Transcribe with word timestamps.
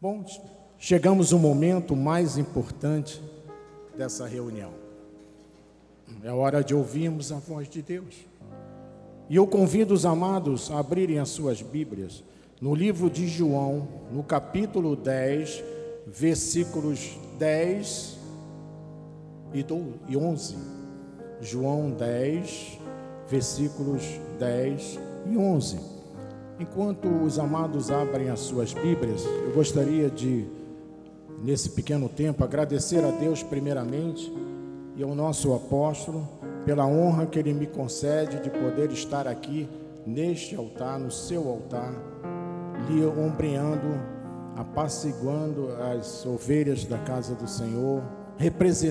Bom, 0.00 0.24
chegamos 0.78 1.32
ao 1.32 1.40
momento 1.40 1.96
mais 1.96 2.38
importante 2.38 3.20
dessa 3.96 4.28
reunião. 4.28 4.70
É 6.22 6.30
hora 6.30 6.62
de 6.62 6.72
ouvirmos 6.72 7.32
a 7.32 7.38
voz 7.38 7.68
de 7.68 7.82
Deus. 7.82 8.14
E 9.28 9.34
eu 9.34 9.44
convido 9.44 9.92
os 9.92 10.06
amados 10.06 10.70
a 10.70 10.78
abrirem 10.78 11.18
as 11.18 11.30
suas 11.30 11.62
Bíblias 11.62 12.22
no 12.60 12.76
livro 12.76 13.10
de 13.10 13.26
João, 13.26 13.88
no 14.12 14.22
capítulo 14.22 14.94
10, 14.94 15.64
versículos 16.06 17.18
10 17.36 18.18
e 19.52 20.16
11. 20.16 20.56
João 21.40 21.90
10, 21.90 22.78
versículos 23.28 24.02
10 24.38 24.96
e 25.26 25.36
11. 25.36 25.97
Enquanto 26.60 27.06
os 27.08 27.38
amados 27.38 27.88
abrem 27.88 28.30
as 28.30 28.40
suas 28.40 28.74
Bíblias, 28.74 29.24
eu 29.24 29.52
gostaria 29.52 30.10
de, 30.10 30.44
nesse 31.44 31.70
pequeno 31.70 32.08
tempo, 32.08 32.42
agradecer 32.42 33.04
a 33.04 33.12
Deus 33.12 33.44
primeiramente 33.44 34.32
e 34.96 35.02
ao 35.04 35.14
nosso 35.14 35.54
apóstolo 35.54 36.28
pela 36.64 36.84
honra 36.84 37.26
que 37.26 37.38
ele 37.38 37.54
me 37.54 37.66
concede 37.66 38.40
de 38.40 38.50
poder 38.50 38.90
estar 38.90 39.28
aqui 39.28 39.68
neste 40.04 40.56
altar, 40.56 40.98
no 40.98 41.12
seu 41.12 41.48
altar, 41.48 41.94
lhe 42.88 43.06
ombreando, 43.06 44.00
apaciguando 44.56 45.68
as 45.94 46.26
ovelhas 46.26 46.84
da 46.84 46.98
casa 46.98 47.36
do 47.36 47.46
Senhor, 47.46 48.02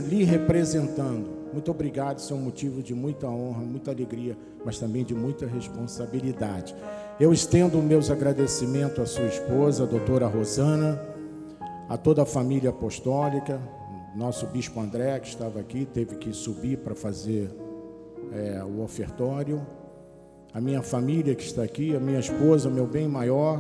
lhe 0.08 0.23
representando. 0.23 1.36
Muito 1.52 1.70
obrigado, 1.70 2.20
isso 2.20 2.34
é 2.34 2.36
um 2.36 2.41
motivo 2.41 2.81
de 2.81 2.94
muita 2.94 3.27
honra, 3.27 3.61
muita 3.61 3.91
alegria, 3.91 4.38
mas 4.63 4.80
também 4.80 5.03
de 5.03 5.13
muita 5.13 5.45
responsabilidade. 5.45 6.73
Eu 7.20 7.34
estendo 7.34 7.81
meus 7.81 8.12
agradecimentos 8.12 8.99
à 8.99 9.05
sua 9.07 9.25
esposa, 9.25 9.85
a 9.85 9.88
doutora 9.88 10.27
Rosana, 10.27 11.02
a 11.89 11.98
toda 11.98 12.21
a 12.21 12.25
família 12.27 12.70
apostólica, 12.70 13.59
nosso 14.16 14.45
bispo 14.45 14.80
André, 14.80 15.19
que 15.19 15.27
estava 15.27 15.59
aqui, 15.59 15.83
teve 15.83 16.16
que 16.17 16.31
subir 16.31 16.77
para 16.77 16.94
fazer 16.94 17.50
é, 18.31 18.64
o 18.64 18.83
ofertório, 18.83 19.66
a 20.53 20.61
minha 20.61 20.83
família 20.83 21.33
que 21.33 21.42
está 21.42 21.64
aqui, 21.64 21.95
a 21.95 22.00
minha 22.00 22.19
esposa, 22.19 22.69
meu 22.69 22.86
bem 22.86 23.08
maior, 23.08 23.59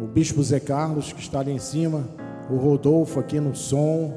o 0.00 0.06
bispo 0.06 0.40
Zé 0.40 0.60
Carlos, 0.60 1.12
que 1.12 1.20
está 1.20 1.40
ali 1.40 1.50
em 1.50 1.58
cima, 1.58 2.08
o 2.48 2.54
Rodolfo 2.54 3.18
aqui 3.18 3.40
no 3.40 3.52
som, 3.52 4.16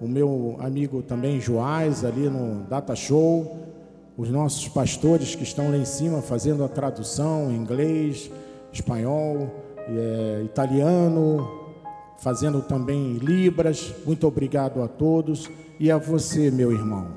o 0.00 0.08
meu 0.08 0.56
amigo 0.58 1.04
também 1.04 1.40
Joás, 1.40 2.04
ali 2.04 2.28
no 2.28 2.64
Data 2.64 2.96
Show, 2.96 3.61
os 4.16 4.28
nossos 4.28 4.68
pastores 4.68 5.34
que 5.34 5.42
estão 5.42 5.70
lá 5.70 5.76
em 5.76 5.84
cima 5.84 6.20
fazendo 6.20 6.64
a 6.64 6.68
tradução 6.68 7.50
em 7.50 7.56
inglês, 7.56 8.30
espanhol, 8.72 9.50
é, 9.88 10.42
italiano, 10.44 11.72
fazendo 12.18 12.62
também 12.62 13.14
Libras. 13.14 13.94
Muito 14.04 14.26
obrigado 14.26 14.82
a 14.82 14.88
todos 14.88 15.50
e 15.80 15.90
a 15.90 15.98
você, 15.98 16.50
meu 16.50 16.72
irmão, 16.72 17.08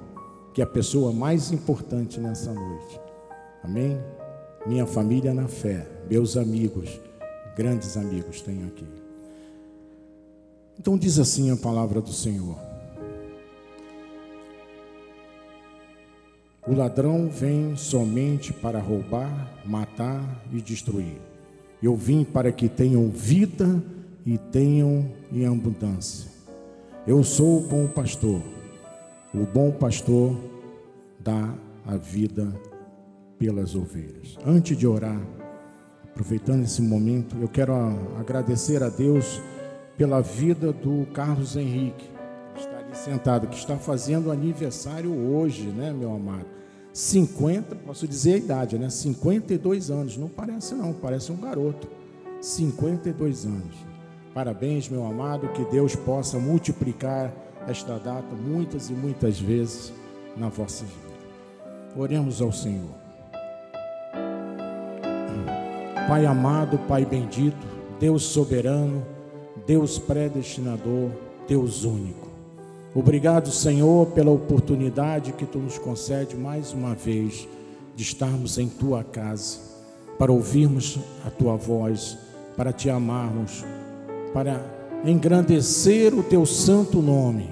que 0.53 0.61
é 0.61 0.63
a 0.63 0.67
pessoa 0.67 1.11
mais 1.11 1.51
importante 1.51 2.19
nessa 2.19 2.53
noite. 2.53 2.99
Amém? 3.63 3.99
Minha 4.65 4.85
família 4.85 5.33
na 5.33 5.47
fé, 5.47 5.87
meus 6.09 6.37
amigos, 6.37 6.99
grandes 7.55 7.97
amigos 7.97 8.41
tenho 8.41 8.67
aqui. 8.67 8.87
Então 10.79 10.97
diz 10.97 11.19
assim 11.19 11.51
a 11.51 11.55
palavra 11.55 12.01
do 12.01 12.11
Senhor. 12.11 12.74
O 16.67 16.73
ladrão 16.73 17.29
vem 17.29 17.75
somente 17.75 18.51
para 18.51 18.79
roubar, 18.79 19.53
matar 19.63 20.43
e 20.51 20.59
destruir. 20.59 21.21
Eu 21.81 21.95
vim 21.95 22.23
para 22.23 22.51
que 22.51 22.67
tenham 22.67 23.07
vida 23.09 23.83
e 24.25 24.37
tenham 24.37 25.11
em 25.31 25.45
abundância. 25.45 26.31
Eu 27.05 27.23
sou 27.23 27.59
o 27.59 27.67
bom 27.67 27.85
pastor. 27.87 28.41
O 29.31 29.45
bom 29.45 29.69
pastor 29.69 30.35
dá 31.19 31.53
a 31.85 31.97
vida 31.97 32.51
pelas 33.37 33.75
ovelhas. 33.75 34.35
Antes 34.43 34.75
de 34.75 34.87
orar, 34.87 35.21
aproveitando 36.03 36.63
esse 36.63 36.81
momento, 36.81 37.35
eu 37.39 37.47
quero 37.47 37.75
agradecer 38.19 38.81
a 38.81 38.89
Deus 38.89 39.39
pela 39.95 40.19
vida 40.19 40.73
do 40.73 41.05
Carlos 41.13 41.55
Henrique 41.55 42.15
sentado, 42.95 43.47
que 43.47 43.55
está 43.55 43.77
fazendo 43.77 44.31
aniversário 44.31 45.13
hoje, 45.13 45.67
né, 45.67 45.93
meu 45.93 46.13
amado? 46.13 46.45
50, 46.95 47.75
posso 47.75 48.07
dizer 48.07 48.35
a 48.35 48.37
idade, 48.37 48.77
né? 48.77 48.89
52 48.89 49.91
anos. 49.91 50.15
Não 50.15 50.29
parece, 50.29 50.73
não, 50.73 50.93
parece 50.93 51.29
um 51.29 51.35
garoto. 51.35 51.89
52 52.39 53.45
anos. 53.45 53.75
Parabéns, 54.33 54.87
meu 54.87 55.05
amado, 55.05 55.49
que 55.49 55.65
Deus 55.65 55.93
possa 55.93 56.39
multiplicar 56.39 57.33
esta 57.67 57.99
data 57.99 58.33
muitas 58.33 58.89
e 58.89 58.93
muitas 58.93 59.37
vezes 59.37 59.91
na 60.37 60.47
vossa 60.47 60.85
vida. 60.85 61.97
Oremos 61.97 62.41
ao 62.41 62.53
Senhor. 62.53 62.95
Pai 66.07 66.25
amado, 66.25 66.77
Pai 66.87 67.03
bendito, 67.03 67.67
Deus 67.99 68.23
soberano, 68.23 69.05
Deus 69.67 69.99
predestinador, 69.99 71.11
Deus 71.45 71.83
único. 71.83 72.24
Obrigado, 72.95 73.51
Senhor, 73.51 74.07
pela 74.11 74.31
oportunidade 74.31 75.33
que 75.33 75.45
tu 75.45 75.59
nos 75.59 75.77
concede 75.77 76.33
mais 76.33 76.71
uma 76.71 76.95
vez 76.95 77.45
de 77.93 78.03
estarmos 78.03 78.57
em 78.57 78.69
tua 78.69 79.03
casa, 79.03 79.59
para 80.17 80.31
ouvirmos 80.31 80.97
a 81.25 81.29
tua 81.29 81.57
voz, 81.57 82.17
para 82.55 82.71
te 82.71 82.89
amarmos, 82.89 83.65
para 84.33 84.65
engrandecer 85.03 86.17
o 86.17 86.23
teu 86.23 86.45
santo 86.45 87.01
nome, 87.01 87.49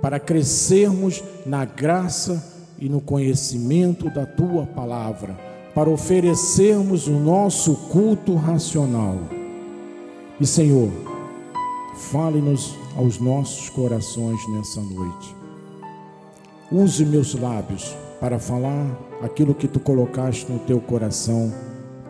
para 0.00 0.18
crescermos 0.18 1.22
na 1.44 1.66
graça 1.66 2.42
e 2.78 2.88
no 2.88 3.02
conhecimento 3.02 4.08
da 4.08 4.24
tua 4.24 4.64
palavra, 4.64 5.38
para 5.74 5.90
oferecermos 5.90 7.06
o 7.06 7.18
nosso 7.18 7.74
culto 7.90 8.34
racional. 8.34 9.18
E, 10.40 10.46
Senhor, 10.46 10.90
fale-nos 12.10 12.79
aos 12.96 13.18
nossos 13.18 13.68
corações 13.70 14.40
nessa 14.48 14.80
noite. 14.80 15.36
Use 16.70 17.04
meus 17.04 17.34
lábios 17.34 17.96
para 18.20 18.38
falar 18.38 18.98
aquilo 19.22 19.54
que 19.54 19.66
tu 19.66 19.80
colocaste 19.80 20.50
no 20.50 20.58
teu 20.60 20.80
coração 20.80 21.52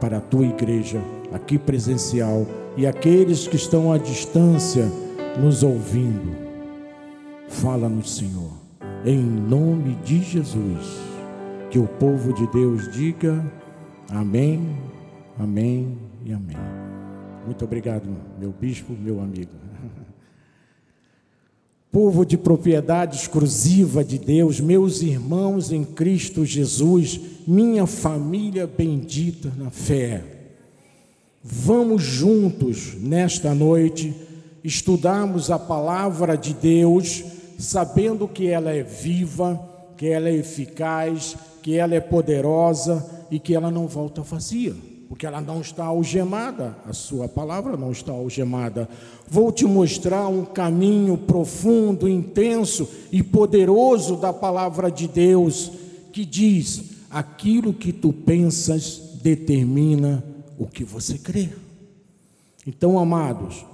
para 0.01 0.19
a 0.19 0.21
tua 0.21 0.45
igreja 0.45 1.01
aqui 1.33 1.59
presencial 1.59 2.47
e 2.77 2.87
aqueles 2.87 3.47
que 3.47 3.57
estão 3.57 3.93
à 3.93 3.99
distância 3.99 4.87
nos 5.41 5.63
ouvindo. 5.63 6.37
Fala-nos, 7.49 8.17
Senhor, 8.17 8.53
em 9.05 9.21
nome 9.21 9.95
de 10.05 10.23
Jesus. 10.23 11.11
Que 11.71 11.79
o 11.79 11.87
povo 11.87 12.33
de 12.33 12.47
Deus 12.49 12.91
diga 12.93 13.45
amém, 14.11 14.77
amém 15.39 15.97
e 16.25 16.33
amém. 16.33 16.57
Muito 17.47 17.65
obrigado, 17.65 18.09
meu 18.39 18.53
bispo, 18.53 18.93
meu 18.93 19.21
amigo 19.21 19.70
povo 21.93 22.25
de 22.25 22.39
propriedade 22.39 23.17
exclusiva 23.17 24.05
de 24.05 24.19
Deus, 24.19 24.61
meus 24.61 25.03
irmãos 25.03 25.73
em 25.73 25.85
Cristo 25.85 26.45
Jesus, 26.45 27.21
minha 27.47 27.87
família 27.87 28.67
bendita 28.67 29.53
na 29.57 29.71
fé. 29.71 30.23
Vamos 31.43 32.03
juntos 32.03 32.95
nesta 32.95 33.55
noite 33.55 34.15
estudarmos 34.63 35.51
a 35.51 35.59
palavra 35.59 36.37
de 36.37 36.55
Deus, 36.55 37.25
sabendo 37.59 38.29
que 38.29 38.47
ela 38.47 38.71
é 38.71 38.83
viva, 38.83 39.61
que 39.97 40.07
ela 40.07 40.29
é 40.29 40.35
eficaz, 40.35 41.37
que 41.61 41.77
ela 41.77 41.95
é 41.95 42.01
poderosa 42.01 43.05
e 43.31 43.41
que 43.41 43.55
ela 43.55 43.71
não 43.71 43.89
volta 43.89 44.23
vazia 44.23 44.90
porque 45.11 45.27
ela 45.27 45.41
não 45.41 45.61
está 45.61 45.87
algemada, 45.87 46.77
a 46.87 46.93
sua 46.93 47.29
palavra 47.29 47.77
não 47.77 47.91
está 47.91 48.13
algemada. 48.13 48.89
Vou 49.29 49.51
te 49.51 49.65
mostrar 49.67 50.29
um 50.29 50.45
caminho 50.45 51.19
profundo, 51.19 52.09
intenso 52.09 52.89
e 53.11 53.21
poderoso 53.21 54.17
da 54.17 54.33
palavra 54.33 54.89
de 54.89 55.09
Deus, 55.09 55.73
que 56.13 56.25
diz: 56.25 56.93
aquilo 57.11 57.75
que 57.75 57.93
tu 57.93 58.13
pensas 58.13 59.19
determina 59.21 60.23
o 60.57 60.65
que 60.65 60.85
você 60.85 61.19
crê. 61.19 61.49
Então, 62.65 62.97
amados, 62.97 63.67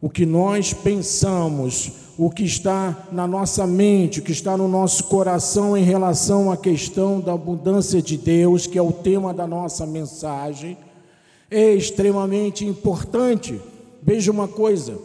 o 0.00 0.08
que 0.08 0.24
nós 0.24 0.72
pensamos, 0.72 1.92
o 2.16 2.30
que 2.30 2.44
está 2.44 3.08
na 3.12 3.26
nossa 3.26 3.66
mente, 3.66 4.20
o 4.20 4.22
que 4.22 4.32
está 4.32 4.56
no 4.56 4.66
nosso 4.66 5.04
coração 5.04 5.76
em 5.76 5.84
relação 5.84 6.50
à 6.50 6.56
questão 6.56 7.20
da 7.20 7.32
abundância 7.32 8.00
de 8.00 8.16
Deus, 8.16 8.66
que 8.66 8.78
é 8.78 8.82
o 8.82 8.92
tema 8.92 9.34
da 9.34 9.46
nossa 9.46 9.86
mensagem, 9.86 10.76
é 11.50 11.74
extremamente 11.74 12.64
importante. 12.64 13.60
Veja 14.02 14.30
uma 14.30 14.48
coisa: 14.48 14.98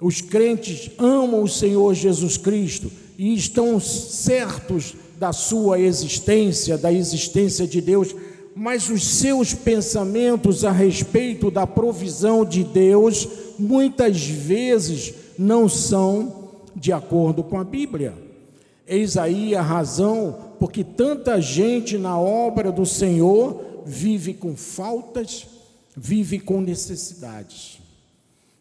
os 0.00 0.20
crentes 0.20 0.90
amam 0.98 1.42
o 1.42 1.48
Senhor 1.48 1.94
Jesus 1.94 2.36
Cristo 2.36 2.90
e 3.16 3.34
estão 3.34 3.78
certos 3.78 4.94
da 5.18 5.32
sua 5.32 5.78
existência, 5.78 6.78
da 6.78 6.92
existência 6.92 7.66
de 7.66 7.80
Deus, 7.80 8.16
mas 8.56 8.88
os 8.88 9.06
seus 9.06 9.52
pensamentos 9.52 10.64
a 10.64 10.72
respeito 10.72 11.50
da 11.50 11.66
provisão 11.66 12.44
de 12.44 12.64
Deus 12.64 13.28
muitas 13.60 14.26
vezes 14.26 15.14
não 15.38 15.68
são 15.68 16.50
de 16.74 16.92
acordo 16.92 17.42
com 17.42 17.58
a 17.58 17.64
Bíblia. 17.64 18.14
Eis 18.86 19.16
aí 19.16 19.54
a 19.54 19.62
razão 19.62 20.36
porque 20.58 20.82
tanta 20.82 21.40
gente 21.40 21.96
na 21.96 22.18
obra 22.18 22.72
do 22.72 22.84
Senhor 22.84 23.82
vive 23.86 24.34
com 24.34 24.56
faltas, 24.56 25.46
vive 25.96 26.38
com 26.38 26.60
necessidades. 26.60 27.78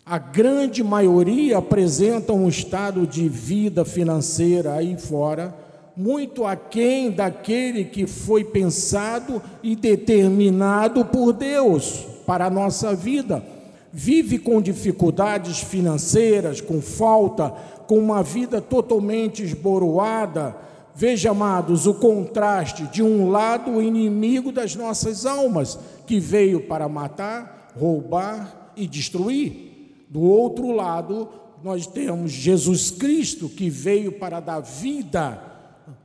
A 0.05 0.17
grande 0.17 0.83
maioria 0.83 1.57
apresenta 1.57 2.33
um 2.33 2.47
estado 2.47 3.05
de 3.05 3.27
vida 3.29 3.85
financeira 3.85 4.73
aí 4.73 4.97
fora 4.97 5.53
muito 5.99 6.45
aquém 6.45 7.11
daquele 7.11 7.83
que 7.83 8.07
foi 8.07 8.45
pensado 8.45 9.41
e 9.61 9.75
determinado 9.75 11.03
por 11.03 11.33
Deus 11.33 12.05
para 12.25 12.45
a 12.45 12.49
nossa 12.49 12.95
vida. 12.95 13.43
Vive 13.91 14.37
com 14.39 14.61
dificuldades 14.61 15.59
financeiras, 15.59 16.61
com 16.61 16.81
falta, 16.81 17.49
com 17.87 17.97
uma 17.97 18.21
vida 18.21 18.61
totalmente 18.61 19.43
esboroada. 19.43 20.55
Veja, 20.95 21.31
amados, 21.31 21.87
o 21.87 21.93
contraste 21.93 22.83
de 22.87 23.01
um 23.01 23.29
lado 23.29 23.71
o 23.71 23.81
inimigo 23.81 24.51
das 24.51 24.75
nossas 24.75 25.25
almas, 25.25 25.79
que 26.05 26.19
veio 26.19 26.61
para 26.61 26.87
matar, 26.89 27.71
roubar 27.77 28.73
e 28.75 28.85
destruir. 28.87 30.05
Do 30.09 30.21
outro 30.21 30.71
lado, 30.71 31.29
nós 31.63 31.87
temos 31.87 32.31
Jesus 32.31 32.91
Cristo, 32.91 33.49
que 33.49 33.69
veio 33.69 34.13
para 34.13 34.39
dar 34.39 34.59
vida 34.59 35.49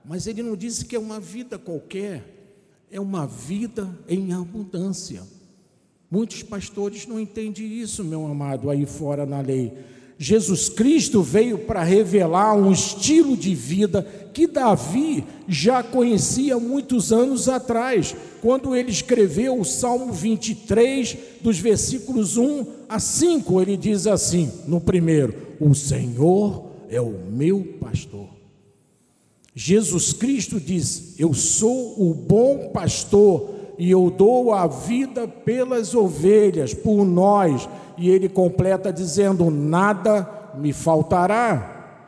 mas 0.05 0.27
ele 0.27 0.43
não 0.43 0.57
disse 0.57 0.85
que 0.85 0.95
é 0.95 0.99
uma 0.99 1.19
vida 1.19 1.59
qualquer, 1.59 2.23
é 2.91 3.01
uma 3.01 3.27
vida 3.27 3.89
em 4.07 4.33
abundância. 4.33 5.23
Muitos 6.11 6.43
pastores 6.43 7.07
não 7.07 7.19
entendem 7.19 7.81
isso, 7.81 8.05
meu 8.05 8.27
amado, 8.27 8.71
aí 8.71 8.87
fora 8.87 9.27
na 9.27 9.41
lei. 9.41 9.73
Jesus 10.17 10.69
Cristo 10.69 11.23
veio 11.23 11.59
para 11.59 11.83
revelar 11.83 12.55
um 12.55 12.71
estilo 12.71 13.37
de 13.37 13.55
vida 13.55 14.03
que 14.33 14.47
Davi 14.47 15.25
já 15.49 15.83
conhecia 15.83 16.59
muitos 16.59 17.13
anos 17.13 17.49
atrás, 17.49 18.15
quando 18.41 18.77
ele 18.77 18.91
escreveu 18.91 19.59
o 19.59 19.65
Salmo 19.65 20.13
23, 20.13 21.17
dos 21.41 21.59
versículos 21.59 22.37
1 22.37 22.67
a 22.89 23.01
5. 23.01 23.61
Ele 23.61 23.77
diz 23.77 24.07
assim: 24.07 24.51
no 24.69 24.81
primeiro, 24.81 25.35
O 25.59 25.75
Senhor 25.75 26.71
é 26.89 27.01
o 27.01 27.11
meu 27.31 27.77
pastor 27.81 28.35
Jesus 29.55 30.13
Cristo 30.13 30.59
diz: 30.59 31.15
Eu 31.19 31.33
sou 31.33 31.95
o 31.97 32.13
bom 32.13 32.71
pastor 32.71 33.55
e 33.79 33.91
eu 33.91 34.11
dou 34.11 34.53
a 34.53 34.67
vida 34.67 35.27
pelas 35.27 35.95
ovelhas, 35.95 36.73
por 36.73 37.05
nós. 37.05 37.69
E 37.99 38.09
ele 38.09 38.29
completa 38.29 38.93
dizendo: 38.93 39.51
Nada 39.51 40.29
me 40.57 40.73
faltará. 40.73 41.99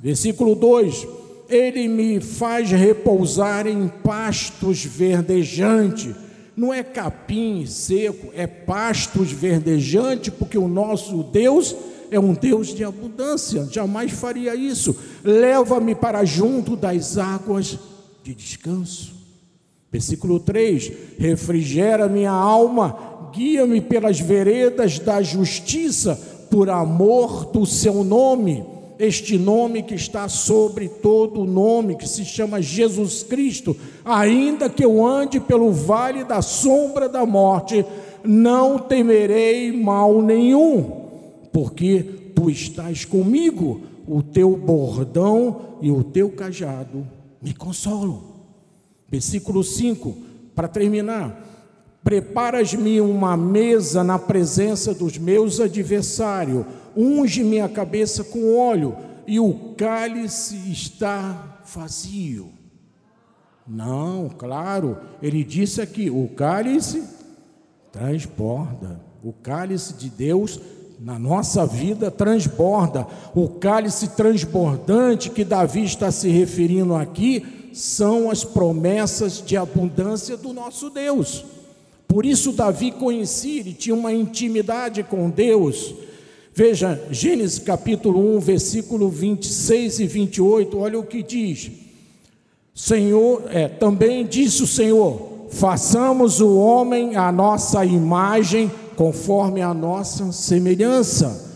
Versículo 0.00 0.54
2: 0.54 1.06
Ele 1.48 1.88
me 1.88 2.20
faz 2.20 2.70
repousar 2.70 3.66
em 3.66 3.88
pastos 3.88 4.84
verdejantes. 4.84 6.14
Não 6.56 6.72
é 6.72 6.84
capim 6.84 7.66
seco, 7.66 8.30
é 8.34 8.46
pastos 8.46 9.32
verdejantes, 9.32 10.32
porque 10.32 10.56
o 10.56 10.68
nosso 10.68 11.24
Deus 11.24 11.74
é 12.10 12.20
um 12.20 12.32
Deus 12.32 12.68
de 12.68 12.84
abundância, 12.84 13.66
jamais 13.72 14.12
faria 14.12 14.54
isso. 14.54 14.96
Leva-me 15.24 15.96
para 15.96 16.24
junto 16.24 16.76
das 16.76 17.18
águas 17.18 17.76
de 18.22 18.34
descanso. 18.34 19.23
Versículo 19.94 20.40
3: 20.40 20.90
Refrigera 21.20 22.08
minha 22.08 22.32
alma, 22.32 23.30
guia-me 23.32 23.80
pelas 23.80 24.18
veredas 24.18 24.98
da 24.98 25.22
justiça, 25.22 26.20
por 26.50 26.68
amor 26.68 27.44
do 27.52 27.64
seu 27.64 28.02
nome. 28.02 28.64
Este 28.98 29.38
nome 29.38 29.84
que 29.84 29.94
está 29.94 30.28
sobre 30.28 30.88
todo 30.88 31.42
o 31.42 31.46
nome, 31.46 31.94
que 31.94 32.08
se 32.08 32.24
chama 32.24 32.60
Jesus 32.60 33.22
Cristo, 33.22 33.76
ainda 34.04 34.68
que 34.68 34.84
eu 34.84 35.06
ande 35.06 35.38
pelo 35.38 35.70
vale 35.70 36.24
da 36.24 36.42
sombra 36.42 37.08
da 37.08 37.24
morte, 37.24 37.86
não 38.24 38.80
temerei 38.80 39.70
mal 39.70 40.20
nenhum 40.20 41.04
porque 41.52 42.02
tu 42.34 42.50
estás 42.50 43.04
comigo, 43.04 43.82
o 44.08 44.24
teu 44.24 44.56
bordão 44.56 45.78
e 45.80 45.88
o 45.88 46.02
teu 46.02 46.30
cajado 46.30 47.06
me 47.40 47.54
consolam. 47.54 48.33
Versículo 49.14 49.62
5, 49.62 50.12
para 50.56 50.66
terminar. 50.66 51.40
Preparas-me 52.02 53.00
uma 53.00 53.36
mesa 53.36 54.02
na 54.02 54.18
presença 54.18 54.92
dos 54.92 55.16
meus 55.18 55.60
adversários, 55.60 56.66
unge 56.96 57.44
minha 57.44 57.68
cabeça 57.68 58.24
com 58.24 58.56
óleo, 58.56 58.96
e 59.24 59.38
o 59.38 59.74
cálice 59.76 60.56
está 60.68 61.60
vazio. 61.72 62.48
Não, 63.64 64.28
claro, 64.36 64.98
ele 65.22 65.44
disse 65.44 65.80
aqui: 65.80 66.10
o 66.10 66.26
cálice 66.34 67.04
transborda, 67.92 69.00
o 69.22 69.32
cálice 69.32 69.94
de 69.94 70.10
Deus 70.10 70.60
na 70.98 71.20
nossa 71.20 71.64
vida 71.64 72.10
transborda. 72.10 73.06
O 73.32 73.48
cálice 73.48 74.08
transbordante 74.16 75.30
que 75.30 75.44
Davi 75.44 75.84
está 75.84 76.10
se 76.10 76.28
referindo 76.30 76.96
aqui 76.96 77.62
são 77.74 78.30
as 78.30 78.44
promessas 78.44 79.42
de 79.44 79.56
abundância 79.56 80.36
do 80.36 80.52
nosso 80.52 80.88
Deus. 80.88 81.44
Por 82.06 82.24
isso, 82.24 82.52
Davi 82.52 82.92
conhecia, 82.92 83.60
ele 83.60 83.74
tinha 83.74 83.94
uma 83.94 84.12
intimidade 84.12 85.02
com 85.02 85.28
Deus. 85.28 85.94
Veja, 86.54 87.02
Gênesis 87.10 87.58
capítulo 87.58 88.36
1, 88.36 88.38
versículo 88.38 89.08
26 89.08 89.98
e 89.98 90.06
28, 90.06 90.78
olha 90.78 90.98
o 90.98 91.04
que 91.04 91.22
diz. 91.22 91.70
Senhor, 92.72 93.42
é, 93.50 93.66
também 93.66 94.24
disse 94.24 94.62
o 94.62 94.66
Senhor: 94.66 95.48
façamos 95.50 96.40
o 96.40 96.56
homem 96.56 97.16
à 97.16 97.32
nossa 97.32 97.84
imagem 97.84 98.70
conforme 98.96 99.60
a 99.62 99.74
nossa 99.74 100.30
semelhança. 100.30 101.52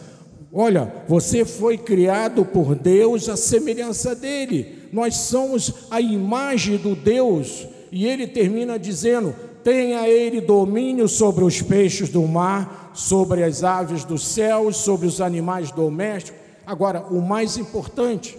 Olha, 0.52 0.92
você 1.06 1.44
foi 1.44 1.78
criado 1.78 2.44
por 2.44 2.74
Deus 2.74 3.28
à 3.28 3.36
semelhança 3.36 4.14
dele. 4.14 4.77
Nós 4.92 5.14
somos 5.16 5.72
a 5.90 6.00
imagem 6.00 6.76
do 6.76 6.94
Deus. 6.94 7.66
E 7.90 8.06
ele 8.06 8.26
termina 8.26 8.78
dizendo: 8.78 9.34
tenha 9.62 10.08
ele 10.08 10.40
domínio 10.40 11.08
sobre 11.08 11.44
os 11.44 11.62
peixes 11.62 12.08
do 12.08 12.22
mar, 12.26 12.90
sobre 12.94 13.42
as 13.42 13.62
aves 13.64 14.04
dos 14.04 14.26
céus, 14.26 14.76
sobre 14.76 15.06
os 15.06 15.20
animais 15.20 15.70
domésticos. 15.70 16.40
Agora, 16.66 17.02
o 17.02 17.20
mais 17.20 17.56
importante, 17.56 18.36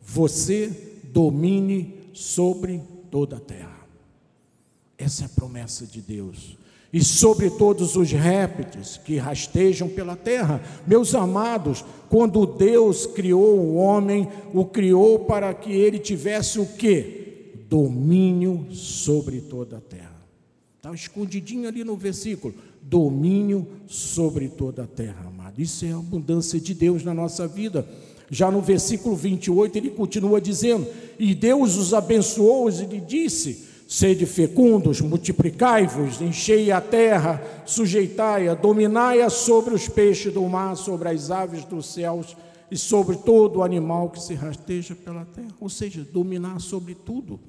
você 0.00 0.70
domine 1.04 1.94
sobre 2.12 2.82
toda 3.10 3.36
a 3.36 3.40
terra. 3.40 3.80
Essa 4.96 5.24
é 5.24 5.26
a 5.26 5.30
promessa 5.30 5.86
de 5.86 6.00
Deus 6.00 6.59
e 6.92 7.02
sobre 7.04 7.50
todos 7.50 7.94
os 7.94 8.10
répteis 8.10 8.96
que 8.96 9.16
rastejam 9.16 9.88
pela 9.88 10.16
terra. 10.16 10.60
Meus 10.86 11.14
amados, 11.14 11.84
quando 12.08 12.46
Deus 12.46 13.06
criou 13.06 13.58
o 13.58 13.76
homem, 13.76 14.28
o 14.52 14.64
criou 14.64 15.20
para 15.20 15.54
que 15.54 15.70
ele 15.72 15.98
tivesse 15.98 16.58
o 16.58 16.66
que? 16.66 17.54
Domínio 17.68 18.66
sobre 18.72 19.40
toda 19.40 19.76
a 19.76 19.80
terra. 19.80 20.20
Está 20.76 20.92
escondidinho 20.92 21.68
ali 21.68 21.84
no 21.84 21.96
versículo. 21.96 22.54
Domínio 22.82 23.68
sobre 23.86 24.48
toda 24.48 24.82
a 24.82 24.86
terra, 24.86 25.26
amado. 25.28 25.60
Isso 25.60 25.84
é 25.84 25.92
a 25.92 25.98
abundância 25.98 26.58
de 26.58 26.74
Deus 26.74 27.04
na 27.04 27.14
nossa 27.14 27.46
vida. 27.46 27.86
Já 28.28 28.50
no 28.50 28.60
versículo 28.60 29.14
28, 29.14 29.76
ele 29.76 29.90
continua 29.90 30.40
dizendo: 30.40 30.86
E 31.18 31.34
Deus 31.34 31.76
os 31.76 31.94
abençoou 31.94 32.68
e 32.70 32.84
lhe 32.86 33.00
disse: 33.00 33.69
Sede 33.90 34.24
fecundos, 34.24 35.00
multiplicai-vos, 35.00 36.20
enchei 36.20 36.70
a 36.70 36.80
terra, 36.80 37.42
sujeitai-a, 37.66 38.54
dominai-a 38.54 39.28
sobre 39.28 39.74
os 39.74 39.88
peixes 39.88 40.32
do 40.32 40.42
mar, 40.44 40.76
sobre 40.76 41.08
as 41.08 41.28
aves 41.28 41.64
dos 41.64 41.92
céus 41.92 42.36
e 42.70 42.76
sobre 42.76 43.16
todo 43.16 43.64
animal 43.64 44.10
que 44.10 44.22
se 44.22 44.32
rasteja 44.32 44.94
pela 44.94 45.24
terra. 45.24 45.48
Ou 45.60 45.68
seja, 45.68 46.06
dominar 46.08 46.60
sobre 46.60 46.94
tudo. 46.94 47.40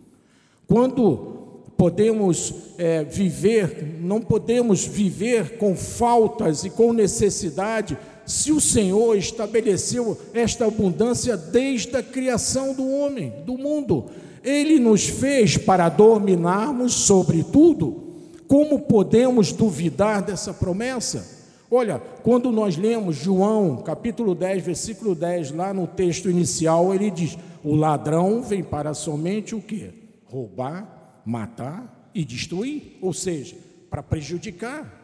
Quando 0.66 1.62
podemos 1.78 2.56
é, 2.76 3.04
viver, 3.04 4.00
não 4.02 4.20
podemos 4.20 4.84
viver 4.84 5.60
com 5.60 5.76
faltas 5.76 6.64
e 6.64 6.72
com 6.72 6.92
necessidade, 6.92 7.96
se 8.26 8.52
o 8.52 8.60
Senhor 8.60 9.16
estabeleceu 9.16 10.18
esta 10.34 10.66
abundância 10.66 11.38
desde 11.38 11.96
a 11.96 12.02
criação 12.02 12.74
do 12.74 12.90
homem, 12.90 13.32
do 13.46 13.60
mundo. 13.60 14.10
Ele 14.44 14.80
nos 14.80 15.08
fez 15.08 15.58
para 15.58 15.90
dominarmos 15.90 16.94
sobre 16.94 17.44
tudo. 17.44 18.12
Como 18.48 18.80
podemos 18.82 19.52
duvidar 19.52 20.22
dessa 20.22 20.54
promessa? 20.54 21.40
Olha, 21.70 22.00
quando 22.22 22.52
nós 22.52 22.76
lemos 22.76 23.16
João, 23.16 23.78
capítulo 23.78 24.36
10, 24.36 24.64
versículo 24.64 25.16
10, 25.16 25.52
lá 25.52 25.74
no 25.74 25.88
texto 25.88 26.30
inicial, 26.30 26.94
ele 26.94 27.10
diz: 27.10 27.38
"O 27.64 27.76
ladrão 27.76 28.42
vem 28.42 28.62
para 28.62 28.94
somente 28.94 29.56
o 29.56 29.62
que? 29.62 29.92
Roubar, 30.26 31.22
matar 31.26 32.12
e 32.14 32.26
destruir", 32.26 32.98
ou 33.02 33.14
seja, 33.14 33.56
para 33.90 34.04
prejudicar. 34.04 35.00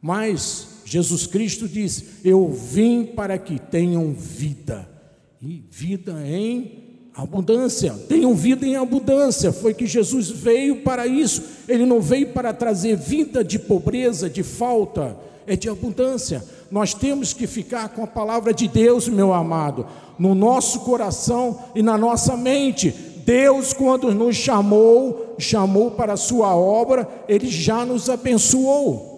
Mas 0.00 0.82
Jesus 0.84 1.26
Cristo 1.26 1.66
disse: 1.66 2.20
Eu 2.22 2.48
vim 2.48 3.04
para 3.04 3.36
que 3.36 3.58
tenham 3.58 4.12
vida, 4.12 4.88
e 5.42 5.64
vida 5.68 6.22
em 6.24 6.85
abundância. 7.16 7.94
Tenham 8.08 8.34
vida 8.34 8.66
em 8.66 8.76
abundância. 8.76 9.52
Foi 9.52 9.72
que 9.72 9.86
Jesus 9.86 10.30
veio 10.30 10.82
para 10.82 11.06
isso. 11.06 11.42
Ele 11.68 11.86
não 11.86 12.00
veio 12.00 12.32
para 12.32 12.52
trazer 12.52 12.96
vida 12.96 13.42
de 13.42 13.58
pobreza, 13.58 14.28
de 14.28 14.42
falta, 14.42 15.16
é 15.46 15.56
de 15.56 15.68
abundância. 15.68 16.44
Nós 16.70 16.92
temos 16.92 17.32
que 17.32 17.46
ficar 17.46 17.88
com 17.90 18.02
a 18.02 18.06
palavra 18.06 18.52
de 18.52 18.68
Deus, 18.68 19.08
meu 19.08 19.32
amado, 19.32 19.86
no 20.18 20.34
nosso 20.34 20.80
coração 20.80 21.58
e 21.74 21.82
na 21.82 21.96
nossa 21.96 22.36
mente. 22.36 22.94
Deus, 23.24 23.72
quando 23.72 24.14
nos 24.14 24.36
chamou, 24.36 25.34
chamou 25.38 25.92
para 25.92 26.12
a 26.12 26.16
sua 26.16 26.54
obra, 26.54 27.08
ele 27.28 27.48
já 27.48 27.84
nos 27.84 28.08
abençoou 28.08 29.16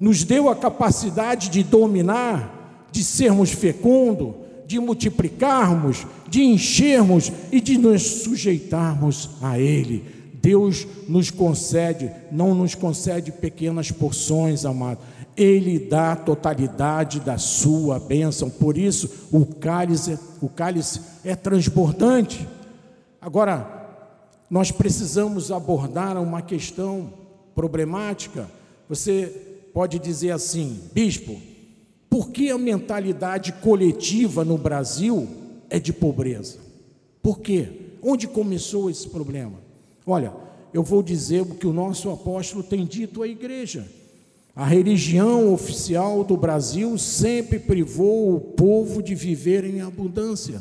nos 0.00 0.24
deu 0.24 0.48
a 0.48 0.56
capacidade 0.56 1.50
de 1.50 1.62
dominar, 1.62 2.88
de 2.90 3.04
sermos 3.04 3.50
fecundos, 3.50 4.34
de 4.70 4.78
multiplicarmos, 4.78 6.06
de 6.28 6.44
enchermos 6.44 7.32
e 7.50 7.60
de 7.60 7.76
nos 7.76 8.22
sujeitarmos 8.22 9.30
a 9.42 9.58
Ele. 9.58 10.04
Deus 10.34 10.86
nos 11.08 11.28
concede, 11.28 12.08
não 12.30 12.54
nos 12.54 12.76
concede 12.76 13.32
pequenas 13.32 13.90
porções, 13.90 14.64
amado. 14.64 15.00
Ele 15.36 15.76
dá 15.76 16.12
a 16.12 16.16
totalidade 16.16 17.18
da 17.18 17.36
sua 17.36 17.98
bênção. 17.98 18.48
Por 18.48 18.78
isso, 18.78 19.10
o 19.32 19.44
cálice, 19.44 20.16
o 20.40 20.48
cálice 20.48 21.00
é 21.24 21.34
transbordante. 21.34 22.46
Agora, 23.20 23.98
nós 24.48 24.70
precisamos 24.70 25.50
abordar 25.50 26.16
uma 26.16 26.42
questão 26.42 27.12
problemática. 27.56 28.48
Você 28.88 29.26
pode 29.74 29.98
dizer 29.98 30.30
assim: 30.30 30.78
bispo, 30.92 31.49
por 32.10 32.30
que 32.30 32.50
a 32.50 32.58
mentalidade 32.58 33.52
coletiva 33.52 34.44
no 34.44 34.58
Brasil 34.58 35.28
é 35.70 35.78
de 35.78 35.92
pobreza? 35.92 36.58
Por 37.22 37.38
quê? 37.38 37.68
Onde 38.02 38.26
começou 38.26 38.90
esse 38.90 39.08
problema? 39.08 39.58
Olha, 40.04 40.32
eu 40.74 40.82
vou 40.82 41.02
dizer 41.02 41.42
o 41.42 41.54
que 41.54 41.66
o 41.66 41.72
nosso 41.72 42.10
apóstolo 42.10 42.64
tem 42.64 42.84
dito 42.84 43.22
à 43.22 43.28
igreja. 43.28 43.86
A 44.56 44.66
religião 44.66 45.54
oficial 45.54 46.24
do 46.24 46.36
Brasil 46.36 46.98
sempre 46.98 47.60
privou 47.60 48.34
o 48.34 48.40
povo 48.40 49.00
de 49.00 49.14
viver 49.14 49.64
em 49.64 49.80
abundância. 49.80 50.60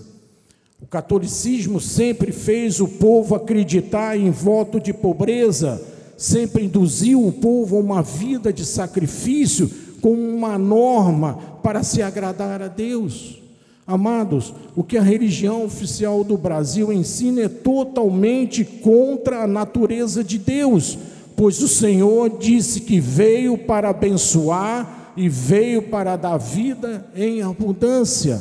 O 0.79 0.86
catolicismo 0.86 1.82
sempre 1.82 2.32
fez 2.32 2.79
o 2.79 2.88
povo 2.88 3.34
acreditar 3.34 4.15
em 4.15 4.29
voto 4.29 4.79
de 4.79 4.94
pobreza 4.94 5.84
sempre 6.20 6.65
induziu 6.65 7.25
o 7.25 7.32
povo 7.32 7.77
a 7.77 7.79
uma 7.79 8.03
vida 8.03 8.51
de 8.51 8.65
sacrifício 8.65 9.72
como 10.01 10.22
uma 10.22 10.58
norma 10.58 11.36
para 11.62 11.84
se 11.84 12.01
agradar 12.01 12.62
a 12.62 12.68
Deus. 12.68 13.39
Amados, 13.86 14.53
o 14.75 14.84
que 14.84 14.98
a 14.98 15.01
religião 15.01 15.65
oficial 15.65 16.24
do 16.24 16.38
Brasil 16.38 16.94
ensina 16.94 17.41
é 17.41 17.50
totalmente 17.50 18.63
contra 18.63 19.44
a 19.44 19.48
natureza 19.48 20.24
de 20.24 20.38
Deus, 20.38 20.96
pois 21.36 21.60
o 21.62 21.68
Senhor 21.68 22.38
disse 22.38 22.82
que 22.82 23.00
veio 23.00 23.58
para 23.58 23.89
abençoar 23.89 25.13
e 25.18 25.27
veio 25.27 25.82
para 25.82 26.15
dar 26.15 26.38
vida 26.38 27.06
em 27.15 27.41
abundância, 27.41 28.39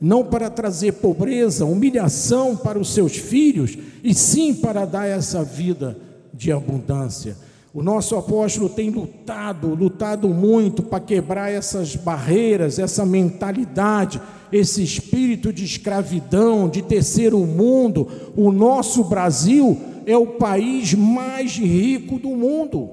não 0.00 0.24
para 0.24 0.48
trazer 0.48 0.92
pobreza, 0.92 1.64
humilhação 1.64 2.56
para 2.56 2.78
os 2.78 2.94
seus 2.94 3.16
filhos, 3.16 3.76
e 4.04 4.14
sim 4.14 4.54
para 4.54 4.84
dar 4.84 5.06
essa 5.06 5.42
vida 5.42 5.98
de 6.32 6.52
abundância. 6.52 7.36
O 7.78 7.82
nosso 7.82 8.16
apóstolo 8.16 8.68
tem 8.68 8.90
lutado, 8.90 9.72
lutado 9.72 10.28
muito 10.30 10.82
para 10.82 10.98
quebrar 10.98 11.48
essas 11.48 11.94
barreiras, 11.94 12.76
essa 12.76 13.06
mentalidade, 13.06 14.20
esse 14.50 14.82
espírito 14.82 15.52
de 15.52 15.64
escravidão, 15.64 16.68
de 16.68 16.82
terceiro 16.82 17.38
mundo. 17.38 18.08
O 18.36 18.50
nosso 18.50 19.04
Brasil 19.04 19.78
é 20.06 20.18
o 20.18 20.26
país 20.26 20.92
mais 20.94 21.52
rico 21.52 22.18
do 22.18 22.30
mundo, 22.30 22.90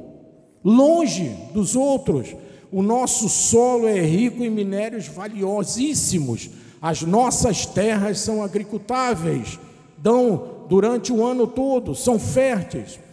longe 0.64 1.36
dos 1.52 1.76
outros. 1.76 2.36
O 2.72 2.84
nosso 2.84 3.28
solo 3.28 3.88
é 3.88 4.00
rico 4.00 4.44
em 4.44 4.52
minérios 4.52 5.08
valiosíssimos. 5.08 6.52
As 6.80 7.02
nossas 7.02 7.66
terras 7.66 8.20
são 8.20 8.44
agricultáveis, 8.44 9.58
dão 9.98 10.68
durante 10.70 11.12
o 11.12 11.26
ano 11.26 11.48
todo, 11.48 11.96
são 11.96 12.20
férteis. 12.20 13.04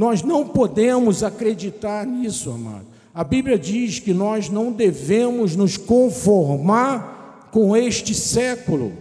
Nós 0.00 0.22
não 0.22 0.46
podemos 0.46 1.22
acreditar 1.22 2.06
nisso, 2.06 2.50
amado. 2.50 2.86
A 3.12 3.22
Bíblia 3.22 3.58
diz 3.58 3.98
que 3.98 4.14
nós 4.14 4.48
não 4.48 4.72
devemos 4.72 5.54
nos 5.54 5.76
conformar 5.76 7.50
com 7.52 7.76
este 7.76 8.14
século. 8.14 8.92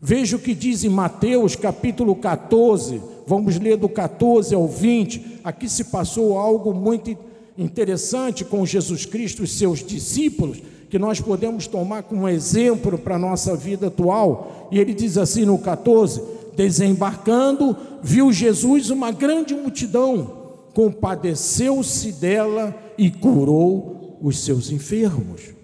Veja 0.00 0.34
o 0.34 0.40
que 0.40 0.56
diz 0.56 0.82
em 0.82 0.88
Mateus 0.88 1.54
capítulo 1.54 2.16
14, 2.16 3.00
vamos 3.28 3.60
ler 3.60 3.76
do 3.76 3.88
14 3.88 4.52
ao 4.52 4.66
20. 4.66 5.38
Aqui 5.44 5.68
se 5.68 5.84
passou 5.84 6.36
algo 6.36 6.74
muito 6.74 7.16
interessante 7.56 8.44
com 8.44 8.66
Jesus 8.66 9.06
Cristo 9.06 9.44
e 9.44 9.46
seus 9.46 9.84
discípulos, 9.84 10.60
que 10.90 10.98
nós 10.98 11.20
podemos 11.20 11.68
tomar 11.68 12.02
como 12.02 12.28
exemplo 12.28 12.98
para 12.98 13.14
a 13.14 13.20
nossa 13.20 13.54
vida 13.54 13.86
atual. 13.86 14.68
E 14.72 14.80
ele 14.80 14.94
diz 14.94 15.16
assim 15.16 15.44
no 15.44 15.58
14: 15.58 16.20
desembarcando, 16.56 17.76
viu 18.02 18.32
Jesus 18.32 18.90
uma 18.90 19.10
grande 19.10 19.54
multidão, 19.54 20.42
compadeceu-se 20.74 22.12
dela 22.12 22.74
e 22.96 23.10
curou 23.10 24.18
os 24.20 24.44
seus 24.44 24.70
enfermos. 24.70 25.54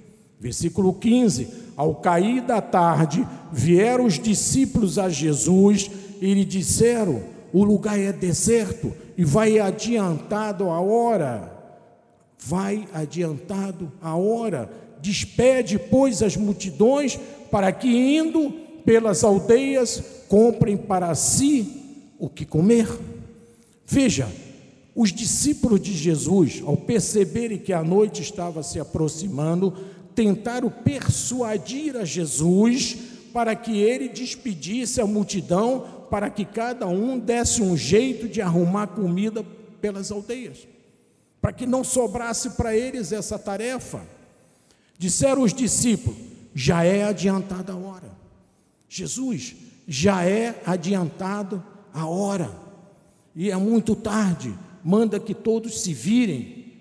Versículo 0.41 0.95
15: 0.95 1.49
Ao 1.77 1.95
cair 1.97 2.43
da 2.43 2.61
tarde, 2.61 3.27
vieram 3.53 4.05
os 4.05 4.19
discípulos 4.19 4.99
a 4.99 5.09
Jesus 5.09 5.91
e 6.21 6.35
lhe 6.35 6.45
disseram: 6.45 7.23
O 7.53 7.65
lugar 7.65 7.99
é 7.99 8.13
deserto 8.13 8.93
e 9.17 9.25
vai 9.25 9.59
adiantado 9.59 10.71
a 10.71 10.81
hora. 10.81 11.57
Vai 12.39 12.87
adiantado 12.93 13.93
a 14.01 14.15
hora. 14.15 14.71
Despede, 15.01 15.79
pois, 15.79 16.23
as 16.23 16.37
multidões 16.37 17.19
para 17.51 17.73
que, 17.73 17.89
indo 17.89 18.53
pelas 18.89 19.23
aldeias, 19.23 20.03
comprem 20.29 20.75
para 20.75 21.15
si 21.15 22.09
o 22.19 22.27
que 22.27 22.47
comer. 22.47 22.89
Veja, 23.85 24.27
os 24.97 25.13
discípulos 25.13 25.79
de 25.79 25.93
Jesus, 25.93 26.63
ao 26.65 26.75
perceberem 26.75 27.59
que 27.59 27.75
a 27.75 27.85
noite 27.85 28.23
estava 28.23 28.63
se 28.63 28.81
aproximando, 28.81 29.75
tentaram 30.15 30.71
persuadir 30.71 31.99
a 31.99 32.07
Jesus 32.07 32.97
para 33.31 33.55
que 33.55 33.77
ele 33.77 34.09
despedisse 34.09 35.03
a 35.03 35.07
multidão, 35.07 36.07
para 36.11 36.31
que 36.31 36.47
cada 36.47 36.87
um 36.87 37.19
desse 37.19 37.61
um 37.61 37.77
jeito 37.77 38.27
de 38.27 38.41
arrumar 38.41 38.87
comida 38.87 39.45
pelas 39.83 40.11
aldeias, 40.11 40.67
para 41.43 41.53
que 41.53 41.67
não 41.67 41.85
sobrasse 41.85 42.53
para 42.53 42.75
eles 42.75 43.13
essa 43.13 43.39
tarefa. 43.39 44.01
Disseram 44.97 45.43
os 45.43 45.53
discípulos: 45.53 46.17
já 46.55 46.85
é 46.85 47.05
adiantada 47.05 47.75
a 47.75 47.77
hora. 47.77 48.28
Jesus, 48.89 49.55
já 49.87 50.25
é 50.25 50.63
adiantado 50.65 51.63
a 51.93 52.07
hora, 52.07 52.51
e 53.35 53.51
é 53.51 53.57
muito 53.57 53.95
tarde, 53.95 54.55
manda 54.83 55.21
que 55.21 55.35
todos 55.35 55.81
se 55.81 55.93
virem. 55.93 56.73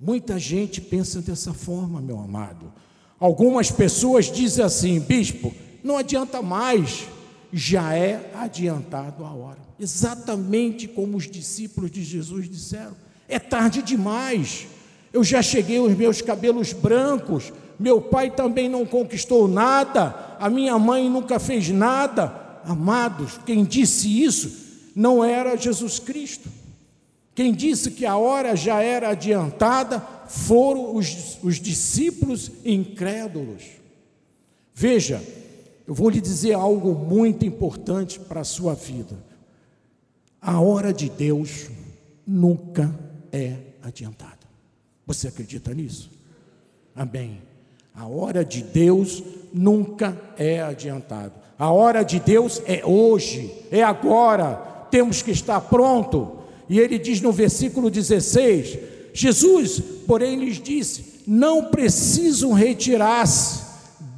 Muita 0.00 0.38
gente 0.38 0.80
pensa 0.80 1.20
dessa 1.20 1.52
forma, 1.52 2.00
meu 2.00 2.18
amado. 2.18 2.72
Algumas 3.18 3.70
pessoas 3.70 4.32
dizem 4.32 4.64
assim, 4.64 4.98
bispo, 4.98 5.54
não 5.84 5.96
adianta 5.96 6.42
mais, 6.42 7.06
já 7.52 7.94
é 7.94 8.32
adiantado 8.34 9.24
a 9.24 9.32
hora. 9.32 9.58
Exatamente 9.78 10.88
como 10.88 11.16
os 11.16 11.28
discípulos 11.28 11.90
de 11.90 12.02
Jesus 12.02 12.48
disseram: 12.48 12.96
é 13.28 13.38
tarde 13.38 13.82
demais. 13.82 14.66
Eu 15.12 15.22
já 15.22 15.42
cheguei 15.42 15.78
os 15.78 15.94
meus 15.96 16.22
cabelos 16.22 16.72
brancos, 16.72 17.52
meu 17.82 18.00
pai 18.00 18.30
também 18.30 18.68
não 18.68 18.86
conquistou 18.86 19.48
nada, 19.48 20.36
a 20.38 20.48
minha 20.48 20.78
mãe 20.78 21.10
nunca 21.10 21.40
fez 21.40 21.68
nada. 21.68 22.60
Amados, 22.64 23.40
quem 23.44 23.64
disse 23.64 24.22
isso 24.22 24.92
não 24.94 25.24
era 25.24 25.56
Jesus 25.56 25.98
Cristo. 25.98 26.48
Quem 27.34 27.52
disse 27.52 27.90
que 27.90 28.06
a 28.06 28.16
hora 28.16 28.54
já 28.54 28.80
era 28.80 29.08
adiantada 29.08 30.00
foram 30.28 30.94
os, 30.94 31.38
os 31.42 31.58
discípulos 31.58 32.52
incrédulos. 32.64 33.64
Veja, 34.72 35.20
eu 35.86 35.94
vou 35.94 36.08
lhe 36.08 36.20
dizer 36.20 36.52
algo 36.52 36.94
muito 36.94 37.44
importante 37.44 38.20
para 38.20 38.42
a 38.42 38.44
sua 38.44 38.74
vida. 38.74 39.16
A 40.40 40.60
hora 40.60 40.92
de 40.92 41.08
Deus 41.08 41.68
nunca 42.24 42.94
é 43.32 43.56
adiantada. 43.82 44.38
Você 45.04 45.26
acredita 45.26 45.74
nisso? 45.74 46.10
Amém. 46.94 47.51
A 47.94 48.06
hora 48.06 48.44
de 48.44 48.62
Deus 48.62 49.22
nunca 49.52 50.16
é 50.38 50.62
adiantado. 50.62 51.32
A 51.58 51.70
hora 51.70 52.02
de 52.02 52.18
Deus 52.18 52.62
é 52.66 52.84
hoje, 52.84 53.52
é 53.70 53.82
agora. 53.82 54.54
Temos 54.90 55.22
que 55.22 55.30
estar 55.30 55.60
pronto. 55.60 56.38
E 56.68 56.80
ele 56.80 56.98
diz 56.98 57.20
no 57.20 57.30
versículo 57.30 57.90
16: 57.90 58.78
Jesus, 59.12 59.80
porém, 60.06 60.36
lhes 60.36 60.60
disse: 60.60 61.22
Não 61.26 61.66
precisam 61.66 62.52
retirar-se, 62.52 63.60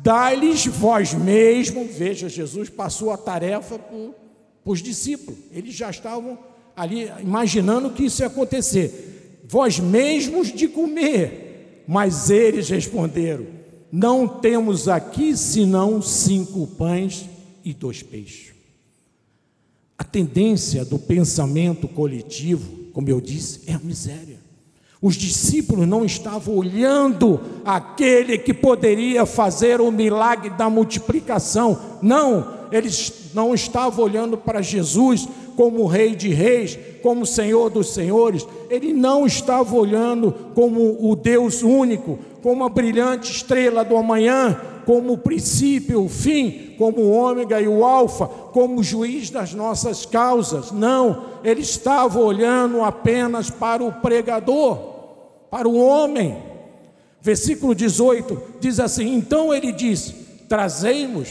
dá-lhes 0.03 0.67
vós 0.67 1.13
mesmo. 1.13 1.85
Veja, 1.85 2.29
Jesus 2.29 2.69
passou 2.69 3.11
a 3.11 3.17
tarefa 3.17 3.79
para 3.79 4.15
os 4.65 4.81
discípulos, 4.83 5.39
eles 5.53 5.75
já 5.75 5.91
estavam 5.91 6.39
ali 6.77 7.11
imaginando 7.21 7.91
que 7.91 8.07
isso 8.07 8.23
ia 8.23 8.29
acontecer. 8.29 9.41
Vós 9.47 9.79
mesmos 9.79 10.53
de 10.53 10.67
comer, 10.69 11.85
mas 11.87 12.31
eles 12.31 12.69
responderam: 12.69 13.47
Não 13.97 14.27
temos 14.27 14.89
aqui 14.89 15.37
senão 15.37 16.03
cinco 16.03 16.67
pães 16.67 17.29
e 17.65 17.73
dois 17.73 18.03
peixes. 18.03 18.53
A 19.97 20.03
tendência 20.03 20.85
do 20.85 20.99
pensamento 20.99 21.87
coletivo, 21.87 22.69
como 22.93 23.09
eu 23.09 23.21
disse, 23.21 23.61
é 23.69 23.73
a 23.73 23.79
miséria. 23.79 24.41
Os 25.01 25.15
discípulos 25.15 25.87
não 25.87 26.05
estavam 26.05 26.57
olhando 26.57 27.41
aquele 27.65 28.37
que 28.37 28.53
poderia 28.53 29.25
fazer 29.25 29.81
o 29.81 29.93
milagre 29.93 30.51
da 30.51 30.69
multiplicação. 30.69 31.79
Não, 32.03 32.53
eles 32.73 33.31
não 33.33 33.55
estavam 33.55 34.05
olhando 34.05 34.37
para 34.37 34.61
Jesus 34.61 35.29
como 35.57 35.87
Rei 35.87 36.15
de 36.15 36.29
Reis, 36.29 36.79
como 37.03 37.27
Senhor 37.27 37.71
dos 37.71 37.93
Senhores. 37.95 38.47
Ele 38.71 38.93
não 38.93 39.27
estava 39.27 39.75
olhando 39.75 40.33
como 40.55 40.99
o 41.01 41.15
Deus 41.17 41.63
único, 41.63 42.19
como 42.43 42.65
a 42.65 42.69
brilhante 42.69 43.31
estrela 43.31 43.85
do 43.85 43.97
amanhã, 43.97 44.61
como 44.85 45.15
o 45.15 45.19
princípio, 45.19 46.05
o 46.05 46.09
fim, 46.09 46.75
como 46.77 47.01
o 47.01 47.11
ômega 47.11 47.61
e 47.61 47.69
o 47.69 47.85
alfa, 47.85 48.27
como 48.27 48.81
o 48.81 48.85
juiz 48.85 49.31
das 49.31 49.55
nossas 49.55 50.05
causas. 50.05 50.71
Não, 50.71 51.25
ele 51.43 51.63
estava 51.63 52.19
olhando 52.21 52.83
apenas 52.83 53.51
para 53.51 53.83
o 53.83 53.93
pregador 53.93 54.95
para 55.55 55.69
o 55.69 55.77
homem. 55.77 56.37
Versículo 57.23 57.77
18 57.77 58.43
diz 58.59 58.81
assim: 58.81 59.15
Então 59.15 59.55
ele 59.55 59.71
diz: 59.71 60.13
Trazemos 60.49 61.29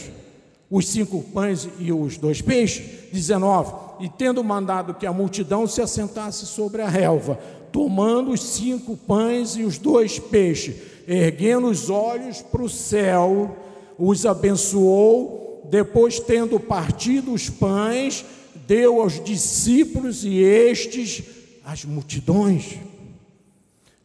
os 0.70 0.88
cinco 0.88 1.22
pães 1.22 1.68
e 1.78 1.92
os 1.92 2.16
dois 2.16 2.40
peixes. 2.40 3.10
19: 3.12 3.83
E 4.00 4.08
tendo 4.08 4.42
mandado 4.42 4.94
que 4.94 5.06
a 5.06 5.12
multidão 5.12 5.66
se 5.66 5.80
assentasse 5.80 6.46
sobre 6.46 6.82
a 6.82 6.88
relva, 6.88 7.38
tomando 7.72 8.30
os 8.30 8.40
cinco 8.40 8.96
pães 8.96 9.56
e 9.56 9.62
os 9.62 9.78
dois 9.78 10.18
peixes, 10.18 10.76
erguendo 11.06 11.68
os 11.68 11.90
olhos 11.90 12.40
para 12.40 12.62
o 12.62 12.68
céu, 12.68 13.56
os 13.98 14.24
abençoou, 14.24 15.66
depois, 15.70 16.20
tendo 16.20 16.60
partido 16.60 17.32
os 17.32 17.48
pães, 17.48 18.24
deu 18.66 19.00
aos 19.00 19.22
discípulos 19.22 20.24
e 20.24 20.38
estes 20.38 21.22
às 21.64 21.84
multidões. 21.84 22.78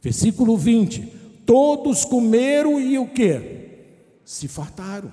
Versículo 0.01 0.57
20: 0.57 1.01
Todos 1.45 2.05
comeram 2.05 2.79
e 2.79 2.97
o 2.97 3.07
que? 3.07 3.67
Se 4.23 4.47
fartaram. 4.47 5.11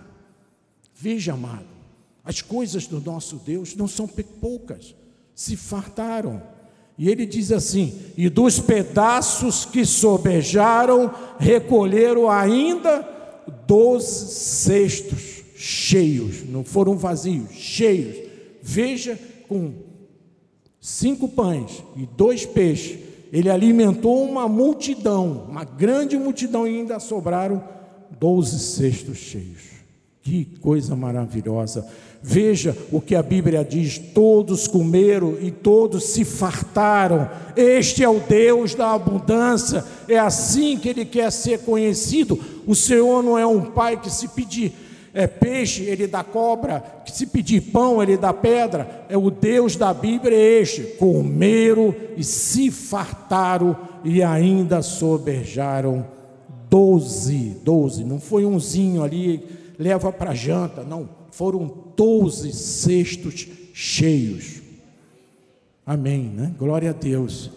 Veja, 0.95 1.35
amado, 1.35 1.66
as 2.26 2.42
coisas 2.42 2.88
do 2.88 3.00
nosso 3.00 3.37
Deus 3.37 3.76
não 3.76 3.87
são 3.87 4.09
poucas, 4.09 4.97
se 5.33 5.56
fartaram. 5.56 6.42
E 6.99 7.09
ele 7.09 7.25
diz 7.25 7.52
assim: 7.52 7.95
E 8.16 8.28
dos 8.28 8.59
pedaços 8.59 9.64
que 9.64 9.87
sobejaram, 9.87 11.14
recolheram 11.38 12.28
ainda 12.28 13.09
doze 13.64 14.35
cestos 14.35 15.45
cheios, 15.56 16.42
não 16.49 16.64
foram 16.64 16.97
vazios, 16.97 17.52
cheios. 17.52 18.26
Veja, 18.61 19.16
com 19.49 19.73
cinco 20.80 21.28
pães 21.28 21.85
e 21.95 22.06
dois 22.06 22.45
peixes, 22.45 22.99
ele 23.33 23.49
alimentou 23.49 24.28
uma 24.28 24.49
multidão, 24.49 25.47
uma 25.49 25.62
grande 25.62 26.18
multidão, 26.18 26.66
e 26.66 26.76
ainda 26.78 26.99
sobraram 26.99 27.62
doze 28.18 28.59
cestos 28.59 29.18
cheios. 29.18 29.76
Que 30.23 30.45
coisa 30.61 30.97
maravilhosa! 30.97 31.87
Veja 32.28 32.76
o 32.90 33.00
que 33.00 33.14
a 33.14 33.23
Bíblia 33.23 33.65
diz: 33.65 33.99
todos 33.99 34.67
comeram 34.67 35.36
e 35.41 35.52
todos 35.52 36.06
se 36.06 36.25
fartaram. 36.25 37.30
Este 37.54 38.02
é 38.02 38.08
o 38.08 38.19
Deus 38.19 38.75
da 38.75 38.91
abundância, 38.91 39.84
é 40.08 40.19
assim 40.19 40.76
que 40.76 40.89
ele 40.89 41.04
quer 41.04 41.30
ser 41.30 41.60
conhecido. 41.60 42.36
O 42.67 42.75
Senhor 42.75 43.23
não 43.23 43.39
é 43.39 43.47
um 43.47 43.67
pai 43.67 43.97
que 44.00 44.10
se 44.10 44.26
pedir 44.26 44.73
é, 45.15 45.28
peixe, 45.28 45.84
ele 45.84 46.08
dá 46.08 46.25
cobra, 46.25 46.82
que 47.04 47.12
se 47.12 47.28
pedir 47.28 47.60
pão, 47.60 48.02
ele 48.02 48.17
dá 48.17 48.32
pedra. 48.32 49.06
É 49.08 49.17
o 49.17 49.30
Deus 49.30 49.76
da 49.76 49.95
Bíblia 49.95 50.36
é 50.36 50.60
este: 50.60 50.82
comeram 50.99 51.95
e 52.17 52.25
se 52.25 52.73
fartaram 52.73 53.76
e 54.02 54.21
ainda 54.21 54.82
sobejaram 54.82 56.04
doze, 56.69 57.56
doze, 57.62 58.02
não 58.02 58.19
foi 58.19 58.45
umzinho 58.45 59.04
ali, 59.04 59.47
leva 59.78 60.10
para 60.10 60.34
janta, 60.34 60.82
não, 60.82 61.08
foram 61.36 61.70
doze 61.94 62.50
cestos 62.50 63.46
cheios. 63.75 64.62
Amém, 65.84 66.32
né? 66.34 66.54
Glória 66.58 66.90
a 66.90 66.92
Deus. 66.94 67.50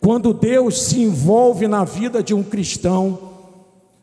Quando 0.00 0.32
Deus 0.32 0.80
se 0.80 1.02
envolve 1.02 1.68
na 1.68 1.84
vida 1.84 2.22
de 2.22 2.32
um 2.32 2.42
cristão, 2.42 3.18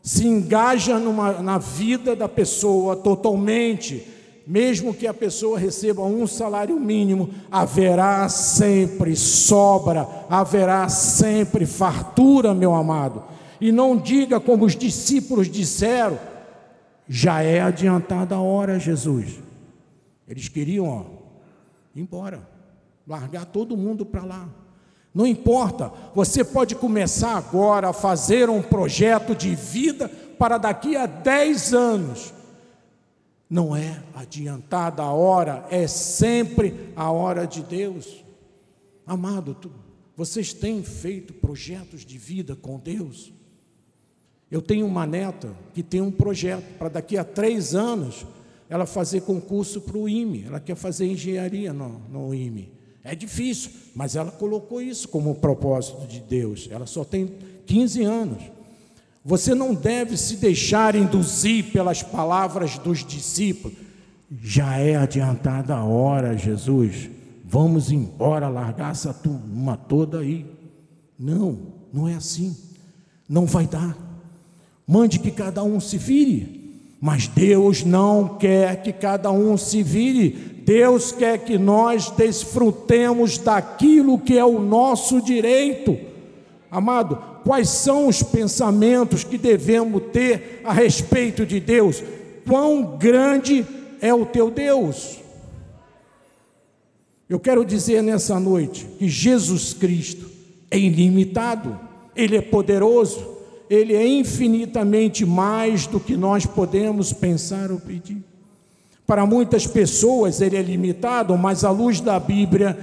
se 0.00 0.24
engaja 0.24 1.00
numa, 1.00 1.42
na 1.42 1.58
vida 1.58 2.14
da 2.14 2.28
pessoa 2.28 2.94
totalmente, 2.94 4.06
mesmo 4.46 4.94
que 4.94 5.08
a 5.08 5.12
pessoa 5.12 5.58
receba 5.58 6.04
um 6.04 6.24
salário 6.24 6.78
mínimo, 6.78 7.28
haverá 7.50 8.28
sempre 8.28 9.16
sobra, 9.16 10.08
haverá 10.30 10.88
sempre 10.88 11.66
fartura, 11.66 12.54
meu 12.54 12.72
amado. 12.72 13.24
E 13.60 13.72
não 13.72 13.96
diga 13.96 14.38
como 14.38 14.64
os 14.64 14.76
discípulos 14.76 15.50
disseram, 15.50 16.16
já 17.08 17.42
é 17.42 17.60
adiantada 17.60 18.34
a 18.34 18.40
hora, 18.40 18.78
Jesus. 18.78 19.40
Eles 20.28 20.48
queriam, 20.48 20.86
ó, 20.86 21.04
ir 21.94 22.02
embora, 22.02 22.46
largar 23.06 23.46
todo 23.46 23.76
mundo 23.76 24.04
para 24.04 24.24
lá. 24.24 24.48
Não 25.14 25.26
importa, 25.26 25.90
você 26.14 26.44
pode 26.44 26.74
começar 26.74 27.36
agora 27.36 27.88
a 27.88 27.92
fazer 27.94 28.50
um 28.50 28.62
projeto 28.62 29.34
de 29.34 29.54
vida 29.54 30.08
para 30.08 30.58
daqui 30.58 30.96
a 30.96 31.06
10 31.06 31.74
anos. 31.74 32.34
Não 33.48 33.74
é 33.74 34.02
adiantada 34.14 35.02
a 35.02 35.10
hora, 35.10 35.66
é 35.70 35.86
sempre 35.86 36.92
a 36.94 37.10
hora 37.10 37.46
de 37.46 37.62
Deus. 37.62 38.22
Amado, 39.06 39.54
tu, 39.54 39.72
vocês 40.14 40.52
têm 40.52 40.82
feito 40.82 41.32
projetos 41.32 42.04
de 42.04 42.18
vida 42.18 42.54
com 42.54 42.78
Deus? 42.78 43.32
Eu 44.50 44.62
tenho 44.62 44.86
uma 44.86 45.06
neta 45.06 45.54
que 45.74 45.82
tem 45.82 46.00
um 46.00 46.10
projeto 46.10 46.64
para 46.78 46.88
daqui 46.88 47.18
a 47.18 47.24
três 47.24 47.74
anos 47.74 48.26
ela 48.68 48.86
fazer 48.86 49.22
concurso 49.22 49.80
para 49.80 49.96
o 49.96 50.08
IME. 50.08 50.44
Ela 50.46 50.60
quer 50.60 50.74
fazer 50.74 51.06
engenharia 51.06 51.72
no, 51.72 52.00
no 52.10 52.34
IME. 52.34 52.72
É 53.04 53.14
difícil, 53.14 53.70
mas 53.94 54.16
ela 54.16 54.30
colocou 54.30 54.82
isso 54.82 55.08
como 55.08 55.34
propósito 55.36 56.06
de 56.06 56.20
Deus. 56.20 56.68
Ela 56.70 56.86
só 56.86 57.04
tem 57.04 57.32
15 57.66 58.02
anos. 58.04 58.42
Você 59.24 59.54
não 59.54 59.74
deve 59.74 60.16
se 60.16 60.36
deixar 60.36 60.94
induzir 60.94 61.72
pelas 61.72 62.02
palavras 62.02 62.78
dos 62.78 63.04
discípulos. 63.04 63.76
Já 64.42 64.76
é 64.76 64.96
adiantada 64.96 65.74
a 65.74 65.84
hora, 65.84 66.36
Jesus. 66.36 67.10
Vamos 67.44 67.90
embora, 67.90 68.48
largar 68.48 68.92
essa 68.92 69.12
turma 69.12 69.76
toda 69.76 70.20
aí. 70.20 70.46
Não, 71.18 71.58
não 71.92 72.08
é 72.08 72.14
assim. 72.14 72.56
Não 73.28 73.46
vai 73.46 73.66
dar. 73.66 74.07
Mande 74.88 75.20
que 75.20 75.30
cada 75.30 75.62
um 75.62 75.78
se 75.78 75.98
vire. 75.98 76.58
Mas 77.00 77.28
Deus 77.28 77.84
não 77.84 78.38
quer 78.38 78.82
que 78.82 78.92
cada 78.92 79.30
um 79.30 79.56
se 79.56 79.82
vire 79.84 80.58
Deus 80.68 81.12
quer 81.12 81.38
que 81.38 81.56
nós 81.56 82.10
desfrutemos 82.10 83.38
daquilo 83.38 84.18
que 84.18 84.36
é 84.36 84.44
o 84.44 84.60
nosso 84.60 85.18
direito. 85.22 85.96
Amado, 86.70 87.16
quais 87.42 87.70
são 87.70 88.06
os 88.06 88.22
pensamentos 88.22 89.24
que 89.24 89.38
devemos 89.38 90.02
ter 90.12 90.60
a 90.62 90.70
respeito 90.70 91.46
de 91.46 91.58
Deus? 91.58 92.02
Quão 92.46 92.98
grande 92.98 93.64
é 93.98 94.12
o 94.12 94.26
teu 94.26 94.50
Deus? 94.50 95.16
Eu 97.30 97.40
quero 97.40 97.64
dizer 97.64 98.02
nessa 98.02 98.38
noite 98.38 98.86
que 98.98 99.08
Jesus 99.08 99.72
Cristo 99.72 100.30
é 100.70 100.78
ilimitado, 100.78 101.80
Ele 102.14 102.36
é 102.36 102.42
poderoso, 102.42 103.37
Ele 103.68 103.94
é 103.94 104.06
infinitamente 104.06 105.26
mais 105.26 105.86
do 105.86 106.00
que 106.00 106.16
nós 106.16 106.46
podemos 106.46 107.12
pensar 107.12 107.70
ou 107.70 107.78
pedir. 107.78 108.22
Para 109.06 109.24
muitas 109.24 109.66
pessoas 109.66 110.40
ele 110.40 110.56
é 110.56 110.62
limitado, 110.62 111.36
mas 111.36 111.64
à 111.64 111.70
luz 111.70 112.00
da 112.00 112.20
Bíblia, 112.20 112.78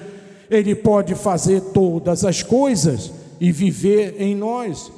ele 0.50 0.74
pode 0.74 1.14
fazer 1.14 1.62
todas 1.62 2.26
as 2.26 2.42
coisas 2.42 3.12
e 3.40 3.52
viver 3.52 4.16
em 4.20 4.36
nós. 4.36 4.92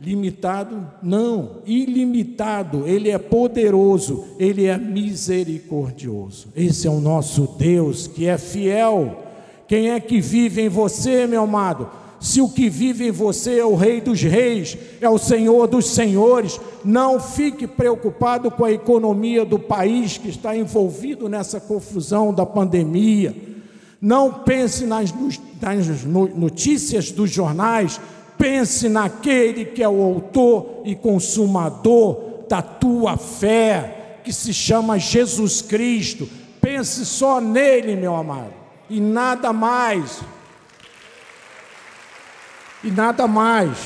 Limitado? 0.00 0.90
Não, 1.02 1.58
ilimitado. 1.66 2.86
Ele 2.86 3.10
é 3.10 3.18
poderoso, 3.18 4.24
ele 4.38 4.64
é 4.64 4.78
misericordioso. 4.78 6.48
Esse 6.56 6.86
é 6.86 6.90
o 6.90 7.00
nosso 7.00 7.46
Deus 7.58 8.06
que 8.06 8.26
é 8.26 8.38
fiel. 8.38 9.22
Quem 9.68 9.90
é 9.90 10.00
que 10.00 10.18
vive 10.18 10.62
em 10.62 10.68
você, 10.70 11.26
meu 11.26 11.42
amado? 11.42 11.90
Se 12.20 12.42
o 12.42 12.50
que 12.50 12.68
vive 12.68 13.08
em 13.08 13.10
você 13.10 13.58
é 13.58 13.64
o 13.64 13.74
Rei 13.74 13.98
dos 13.98 14.20
Reis, 14.20 14.76
é 15.00 15.08
o 15.08 15.16
Senhor 15.16 15.66
dos 15.66 15.88
Senhores, 15.88 16.60
não 16.84 17.18
fique 17.18 17.66
preocupado 17.66 18.50
com 18.50 18.62
a 18.62 18.70
economia 18.70 19.42
do 19.42 19.58
país 19.58 20.18
que 20.18 20.28
está 20.28 20.54
envolvido 20.54 21.30
nessa 21.30 21.58
confusão 21.58 22.32
da 22.32 22.44
pandemia. 22.44 23.34
Não 23.98 24.30
pense 24.32 24.84
nas, 24.84 25.14
nas 25.62 26.04
notícias 26.04 27.10
dos 27.10 27.30
jornais, 27.30 27.98
pense 28.36 28.86
naquele 28.90 29.64
que 29.64 29.82
é 29.82 29.88
o 29.88 30.02
autor 30.02 30.82
e 30.84 30.94
consumador 30.94 32.44
da 32.46 32.60
tua 32.60 33.16
fé, 33.16 34.18
que 34.22 34.32
se 34.32 34.52
chama 34.52 34.98
Jesus 34.98 35.62
Cristo. 35.62 36.28
Pense 36.60 37.06
só 37.06 37.40
nele, 37.40 37.96
meu 37.96 38.14
amado, 38.14 38.52
e 38.90 39.00
nada 39.00 39.54
mais. 39.54 40.20
E 42.82 42.90
nada 42.90 43.26
mais. 43.26 43.76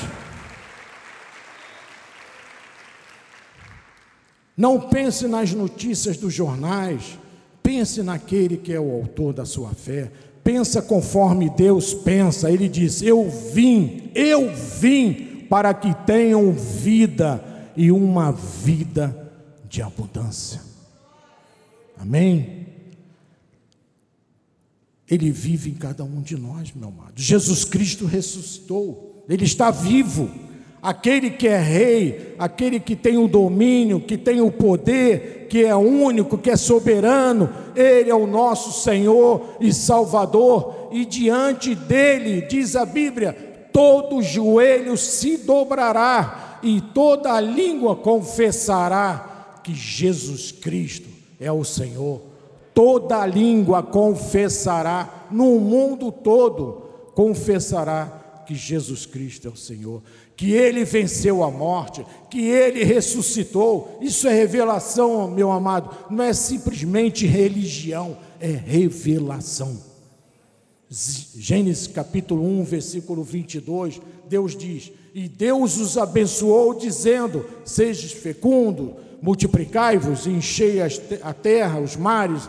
Não 4.57 4.79
pense 4.79 5.27
nas 5.27 5.51
notícias 5.51 6.15
dos 6.15 6.33
jornais, 6.33 7.19
pense 7.61 8.01
naquele 8.01 8.55
que 8.55 8.71
é 8.71 8.79
o 8.79 8.91
autor 8.91 9.33
da 9.33 9.45
sua 9.45 9.71
fé. 9.71 10.11
Pensa 10.43 10.81
conforme 10.81 11.49
Deus 11.49 11.93
pensa. 11.93 12.49
Ele 12.49 12.69
diz: 12.69 13.01
Eu 13.01 13.29
vim, 13.29 14.11
eu 14.15 14.53
vim 14.55 15.45
para 15.49 15.73
que 15.73 15.93
tenham 16.05 16.53
vida 16.53 17.43
e 17.75 17.91
uma 17.91 18.31
vida 18.31 19.29
de 19.67 19.81
abundância. 19.81 20.61
Amém? 21.99 22.64
Ele 25.09 25.29
vive 25.29 25.69
em 25.69 25.75
cada 25.75 26.03
um 26.03 26.21
de 26.21 26.35
nós, 26.35 26.73
meu 26.73 26.89
amado. 26.89 27.13
Jesus 27.15 27.63
Cristo 27.63 28.05
ressuscitou, 28.05 29.23
Ele 29.29 29.45
está 29.45 29.69
vivo. 29.69 30.29
Aquele 30.81 31.31
que 31.31 31.47
é 31.47 31.59
rei, 31.59 32.35
aquele 32.37 32.79
que 32.79 32.95
tem 32.95 33.17
o 33.17 33.27
domínio, 33.27 33.99
que 33.99 34.17
tem 34.17 34.39
o 34.39 34.51
poder, 34.51 35.47
que 35.49 35.63
é 35.63 35.75
único, 35.75 36.37
que 36.37 36.51
é 36.51 36.55
soberano, 36.55 37.49
Ele 37.75 38.09
é 38.09 38.15
o 38.15 38.27
nosso 38.27 38.83
Senhor 38.83 39.57
e 39.59 39.73
Salvador, 39.73 40.89
e 40.91 41.03
diante 41.05 41.73
dele, 41.73 42.41
diz 42.41 42.75
a 42.75 42.85
Bíblia, 42.85 43.33
todo 43.73 44.21
joelho 44.21 44.95
se 44.95 45.37
dobrará 45.37 46.59
e 46.61 46.79
toda 46.79 47.39
língua 47.39 47.95
confessará 47.95 49.59
que 49.63 49.73
Jesus 49.73 50.51
Cristo 50.51 51.09
é 51.39 51.51
o 51.51 51.63
Senhor 51.63 52.21
toda 52.75 53.25
língua 53.25 53.81
confessará, 53.81 55.27
no 55.31 55.57
mundo 55.59 56.11
todo 56.11 56.83
confessará 57.15 58.43
que 58.45 58.53
Jesus 58.53 59.05
Cristo 59.05 59.47
é 59.47 59.51
o 59.51 59.55
Senhor, 59.55 60.03
que 60.35 60.51
ele 60.51 60.83
venceu 60.83 61.41
a 61.41 61.49
morte, 61.49 62.05
que 62.29 62.41
ele 62.41 62.83
ressuscitou. 62.83 63.97
Isso 64.01 64.27
é 64.27 64.33
revelação, 64.33 65.31
meu 65.31 65.51
amado, 65.51 65.89
não 66.11 66.23
é 66.23 66.33
simplesmente 66.33 67.25
religião, 67.25 68.17
é 68.39 68.51
revelação. 68.51 69.79
Gênesis 70.89 71.87
capítulo 71.87 72.45
1, 72.59 72.63
versículo 72.65 73.23
22, 73.23 73.99
Deus 74.29 74.55
diz: 74.55 74.91
E 75.13 75.27
Deus 75.27 75.77
os 75.77 75.97
abençoou, 75.97 76.75
dizendo: 76.75 77.45
Sejam 77.63 78.09
fecundos, 78.09 78.91
multiplicai-vos, 79.21 80.27
enchei 80.27 80.79
a 80.81 81.33
terra, 81.33 81.79
os 81.79 81.95
mares, 81.95 82.47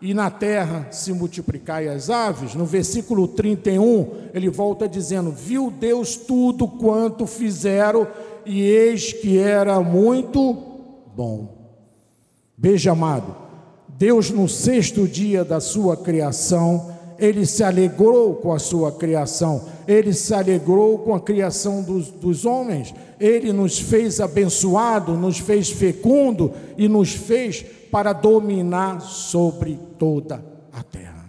e 0.00 0.14
na 0.14 0.30
terra 0.30 0.86
se 0.90 1.12
multiplicai 1.12 1.88
as 1.88 2.08
aves, 2.08 2.54
no 2.54 2.64
versículo 2.64 3.26
31, 3.26 4.28
ele 4.32 4.48
volta 4.48 4.88
dizendo: 4.88 5.32
Viu 5.32 5.70
Deus 5.70 6.16
tudo 6.16 6.68
quanto 6.68 7.26
fizeram, 7.26 8.06
e 8.46 8.62
eis 8.62 9.12
que 9.12 9.38
era 9.38 9.80
muito 9.80 10.56
bom. 11.16 11.56
Veja, 12.56 12.92
amado, 12.92 13.34
Deus 13.88 14.30
no 14.30 14.48
sexto 14.48 15.06
dia 15.08 15.44
da 15.44 15.58
sua 15.58 15.96
criação, 15.96 16.96
ele 17.18 17.44
se 17.44 17.64
alegrou 17.64 18.34
com 18.34 18.52
a 18.52 18.58
sua 18.58 18.92
criação, 18.92 19.66
ele 19.86 20.12
se 20.12 20.32
alegrou 20.32 20.98
com 20.98 21.14
a 21.14 21.20
criação 21.20 21.82
dos, 21.82 22.10
dos 22.10 22.44
homens, 22.44 22.94
ele 23.18 23.52
nos 23.52 23.78
fez 23.80 24.20
abençoado, 24.20 25.14
nos 25.14 25.38
fez 25.38 25.70
fecundo 25.70 26.52
e 26.76 26.88
nos 26.88 27.12
fez 27.12 27.64
para 27.90 28.12
dominar 28.12 29.00
sobre 29.00 29.78
toda 29.98 30.44
a 30.72 30.82
terra. 30.82 31.28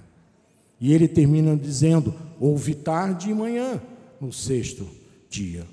E 0.80 0.94
ele 0.94 1.08
termina 1.08 1.56
dizendo: 1.56 2.14
Houve 2.40 2.76
tarde 2.76 3.30
e 3.30 3.34
manhã 3.34 3.82
no 4.22 4.32
sexto 4.32 4.88
dia. 5.30 5.66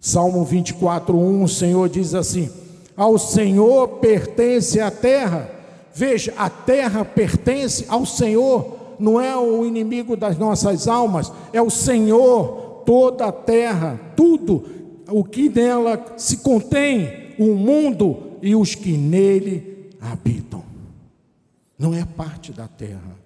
Salmo 0.00 0.44
24, 0.44 1.16
1, 1.16 1.42
o 1.42 1.48
Senhor 1.48 1.88
diz 1.88 2.14
assim: 2.14 2.50
Ao 2.96 3.18
Senhor 3.18 3.88
pertence 3.98 4.80
a 4.80 4.90
terra. 4.90 5.50
Veja, 5.94 6.34
a 6.36 6.50
terra 6.50 7.04
pertence 7.04 7.84
ao 7.88 8.04
Senhor, 8.04 8.83
não 8.98 9.20
é 9.20 9.36
o 9.36 9.64
inimigo 9.64 10.16
das 10.16 10.38
nossas 10.38 10.88
almas, 10.88 11.32
é 11.52 11.60
o 11.60 11.70
Senhor, 11.70 12.82
toda 12.84 13.26
a 13.26 13.32
terra, 13.32 14.00
tudo 14.16 14.64
o 15.08 15.24
que 15.24 15.48
nela 15.48 16.14
se 16.16 16.38
contém, 16.38 17.34
o 17.38 17.54
mundo 17.54 18.38
e 18.42 18.54
os 18.54 18.74
que 18.74 18.96
nele 18.96 19.90
habitam. 20.00 20.64
Não 21.78 21.94
é 21.94 22.04
parte 22.04 22.52
da 22.52 22.68
terra. 22.68 23.18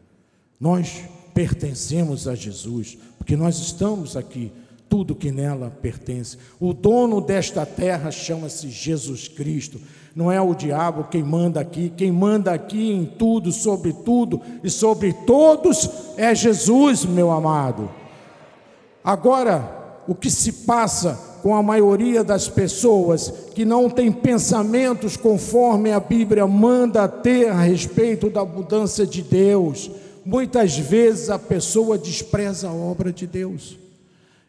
Nós 0.59 1.05
pertencemos 1.35 2.27
a 2.27 2.35
Jesus, 2.35 2.99
porque 3.17 3.37
nós 3.37 3.59
estamos 3.59 4.17
aqui, 4.17 4.51
tudo 4.89 5.15
que 5.15 5.31
nela 5.31 5.71
pertence. 5.71 6.39
O 6.59 6.73
dono 6.73 7.21
desta 7.21 7.65
terra 7.67 8.11
chama-se 8.11 8.71
Jesus 8.71 9.29
Cristo. 9.29 9.79
Não 10.19 10.33
é 10.33 10.41
o 10.43 10.53
diabo 10.53 11.07
quem 11.09 11.23
manda 11.23 11.61
aqui, 11.61 11.93
quem 11.97 12.11
manda 12.11 12.53
aqui 12.53 12.91
em 12.91 13.05
tudo, 13.05 13.53
sobre 13.53 13.93
tudo 13.93 14.41
e 14.65 14.69
sobre 14.69 15.13
todos 15.13 15.89
é 16.17 16.35
Jesus, 16.35 17.05
meu 17.05 17.31
amado. 17.31 17.89
Agora, 19.05 20.03
o 20.09 20.17
que 20.17 20.29
se 20.29 20.65
passa 20.67 21.17
com 21.41 21.55
a 21.55 21.63
maioria 21.63 22.25
das 22.25 22.49
pessoas 22.49 23.33
que 23.55 23.65
não 23.65 23.89
tem 23.89 24.11
pensamentos 24.11 25.17
conforme 25.17 25.93
a 25.93 26.01
Bíblia 26.01 26.49
manda 26.49 27.07
ter 27.07 27.51
a 27.51 27.61
respeito 27.61 28.29
da 28.29 28.45
mudança 28.45 29.07
de 29.07 29.23
Deus. 29.23 29.89
Muitas 30.25 30.77
vezes 30.77 31.31
a 31.31 31.39
pessoa 31.39 31.97
despreza 31.97 32.69
a 32.69 32.75
obra 32.75 33.13
de 33.13 33.25
Deus. 33.25 33.79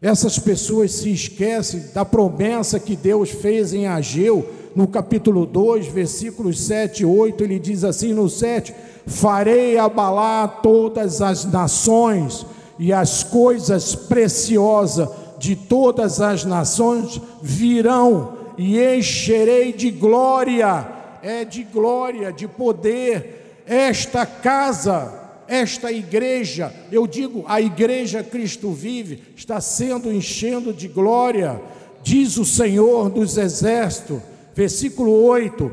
Essas 0.01 0.39
pessoas 0.39 0.93
se 0.93 1.12
esquecem 1.12 1.91
da 1.93 2.03
promessa 2.03 2.79
que 2.79 2.95
Deus 2.95 3.29
fez 3.29 3.71
em 3.71 3.86
Ageu, 3.86 4.49
no 4.80 4.88
capítulo 4.88 5.46
2, 5.46 5.88
versículos 5.88 6.58
7 6.62 7.02
e 7.02 7.06
8, 7.06 7.44
ele 7.44 7.60
diz 7.60 7.84
assim 7.84 8.13
no 8.13 8.30
7: 8.30 8.74
Farei 9.06 9.78
abalar 9.78 10.62
todas 10.62 11.22
as 11.22 11.44
nações 11.44 12.46
e 12.80 12.94
as 12.94 13.22
coisas 13.22 13.94
preciosas 13.94 15.10
de 15.38 15.54
todas 15.54 16.22
as 16.22 16.46
nações 16.46 17.20
virão 17.42 18.38
e 18.58 18.80
encherei 18.80 19.74
de 19.74 19.92
glória, 19.92 20.88
é 21.22 21.44
de 21.44 21.63
glória, 21.63 22.32
de 22.32 22.48
poder, 22.48 23.63
esta 23.65 24.26
casa, 24.26 25.13
esta 25.46 25.92
igreja, 25.92 26.74
eu 26.89 27.06
digo, 27.06 27.44
a 27.50 27.60
igreja 27.60 28.24
Cristo 28.24 28.72
vive, 28.72 29.24
está 29.36 29.60
sendo 29.60 30.10
enchendo 30.10 30.72
de 30.72 30.88
glória, 30.88 31.62
diz 32.02 32.38
o 32.38 32.46
Senhor 32.46 33.10
dos 33.10 33.38
exércitos, 33.38 34.22
versículo 34.60 35.12
8: 35.24 35.72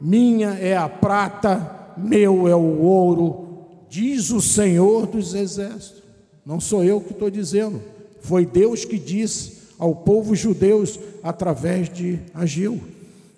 Minha 0.00 0.54
é 0.54 0.76
a 0.76 0.88
prata, 0.88 1.94
meu 1.96 2.48
é 2.48 2.56
o 2.56 2.80
ouro, 2.80 3.46
diz 3.88 4.30
o 4.30 4.40
Senhor 4.40 5.06
dos 5.06 5.34
exércitos, 5.34 6.02
não 6.44 6.58
sou 6.58 6.82
eu 6.82 7.00
que 7.00 7.12
estou 7.12 7.30
dizendo 7.30 7.80
foi 8.24 8.46
Deus 8.46 8.86
que 8.86 8.98
disse 8.98 9.64
ao 9.78 9.94
povo 9.94 10.34
judeu 10.34 10.82
através 11.22 11.90
de 11.90 12.18
Ageu. 12.32 12.80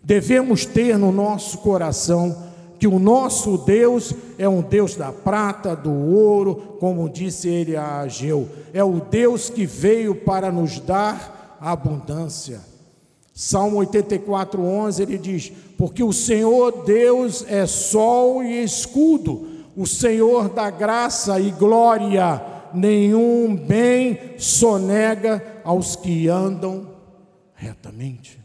Devemos 0.03 0.65
ter 0.65 0.97
no 0.97 1.11
nosso 1.11 1.59
coração 1.59 2.45
que 2.79 2.87
o 2.87 3.01
nosso 3.01 3.59
Deus 3.59 4.15
é 4.39 4.49
um 4.49 4.63
Deus 4.63 4.95
da 4.95 5.11
prata, 5.11 5.75
do 5.75 5.91
ouro, 5.91 6.77
como 6.79 7.09
disse 7.09 7.49
ele 7.49 7.75
a 7.75 7.99
Ageu. 7.99 8.49
É 8.73 8.85
o 8.85 9.01
Deus 9.01 9.51
que 9.51 9.67
veio 9.67 10.15
para 10.15 10.53
nos 10.53 10.79
dar 10.79 11.59
abundância. 11.61 12.61
Salmo 13.39 13.77
84, 13.77 14.63
11, 14.63 15.03
ele 15.03 15.19
diz: 15.19 15.53
Porque 15.77 16.03
o 16.03 16.11
Senhor 16.11 16.85
Deus 16.87 17.45
é 17.47 17.67
sol 17.67 18.43
e 18.43 18.65
escudo, 18.65 19.47
o 19.77 19.87
Senhor 19.87 20.49
da 20.49 20.71
graça 20.71 21.39
e 21.39 21.51
glória 21.51 22.43
nenhum 22.73 23.55
bem 23.55 24.19
sonega 24.39 25.61
aos 25.63 25.95
que 25.97 26.29
andam 26.29 26.89
retamente 27.55 28.41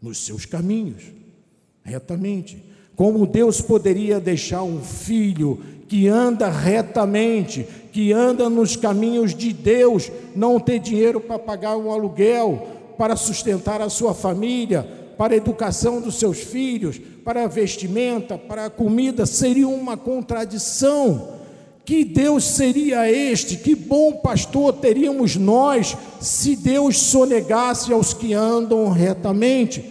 nos 0.00 0.18
seus 0.18 0.44
caminhos, 0.44 1.04
retamente. 1.82 2.62
Como 2.94 3.26
Deus 3.26 3.62
poderia 3.62 4.20
deixar 4.20 4.62
um 4.62 4.82
filho 4.82 5.58
que 5.88 6.06
anda 6.06 6.50
retamente, 6.50 7.66
que 7.90 8.12
anda 8.12 8.50
nos 8.50 8.76
caminhos 8.76 9.34
de 9.34 9.54
Deus, 9.54 10.12
não 10.36 10.60
ter 10.60 10.78
dinheiro 10.80 11.18
para 11.18 11.38
pagar 11.38 11.78
um 11.78 11.90
aluguel, 11.90 12.81
para 13.02 13.16
sustentar 13.16 13.82
a 13.82 13.88
sua 13.88 14.14
família, 14.14 14.86
para 15.18 15.34
a 15.34 15.36
educação 15.36 16.00
dos 16.00 16.20
seus 16.20 16.38
filhos, 16.38 17.00
para 17.24 17.42
a 17.42 17.48
vestimenta, 17.48 18.38
para 18.38 18.66
a 18.66 18.70
comida, 18.70 19.26
seria 19.26 19.66
uma 19.66 19.96
contradição. 19.96 21.30
Que 21.84 22.04
Deus 22.04 22.44
seria 22.44 23.10
este? 23.10 23.56
Que 23.56 23.74
bom 23.74 24.12
pastor 24.18 24.74
teríamos 24.74 25.34
nós 25.34 25.96
se 26.20 26.54
Deus 26.54 26.96
sonegasse 26.96 27.92
aos 27.92 28.14
que 28.14 28.34
andam 28.34 28.88
retamente? 28.88 29.84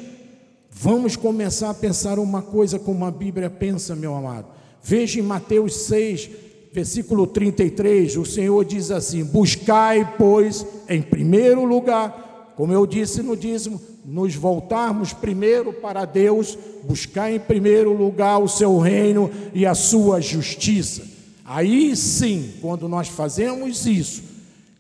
Vamos 0.72 1.18
começar 1.18 1.72
a 1.72 1.74
pensar 1.74 2.18
uma 2.18 2.42
coisa 2.42 2.80
como 2.80 3.04
a 3.04 3.12
Bíblia 3.12 3.50
pensa, 3.50 3.94
meu 3.94 4.16
amado. 4.16 4.48
Veja 4.82 5.20
em 5.20 5.24
Mateus 5.24 5.76
6, 5.82 6.30
versículo 6.72 7.28
33, 7.28 8.16
o 8.16 8.24
Senhor 8.24 8.64
diz 8.64 8.90
assim: 8.90 9.26
Buscai, 9.26 10.16
pois, 10.18 10.66
em 10.88 11.02
primeiro 11.02 11.66
lugar, 11.66 12.31
como 12.62 12.74
eu 12.74 12.86
disse 12.86 13.24
no 13.24 13.36
dízimo, 13.36 13.82
nos 14.06 14.36
voltarmos 14.36 15.14
primeiro 15.14 15.74
para 15.74 16.06
Deus, 16.06 16.56
buscar 16.84 17.32
em 17.32 17.40
primeiro 17.40 17.92
lugar 17.92 18.38
o 18.38 18.48
seu 18.48 18.78
reino 18.78 19.32
e 19.52 19.66
a 19.66 19.74
sua 19.74 20.22
justiça. 20.22 21.02
Aí 21.44 21.96
sim, 21.96 22.54
quando 22.62 22.88
nós 22.88 23.08
fazemos 23.08 23.88
isso, 23.88 24.22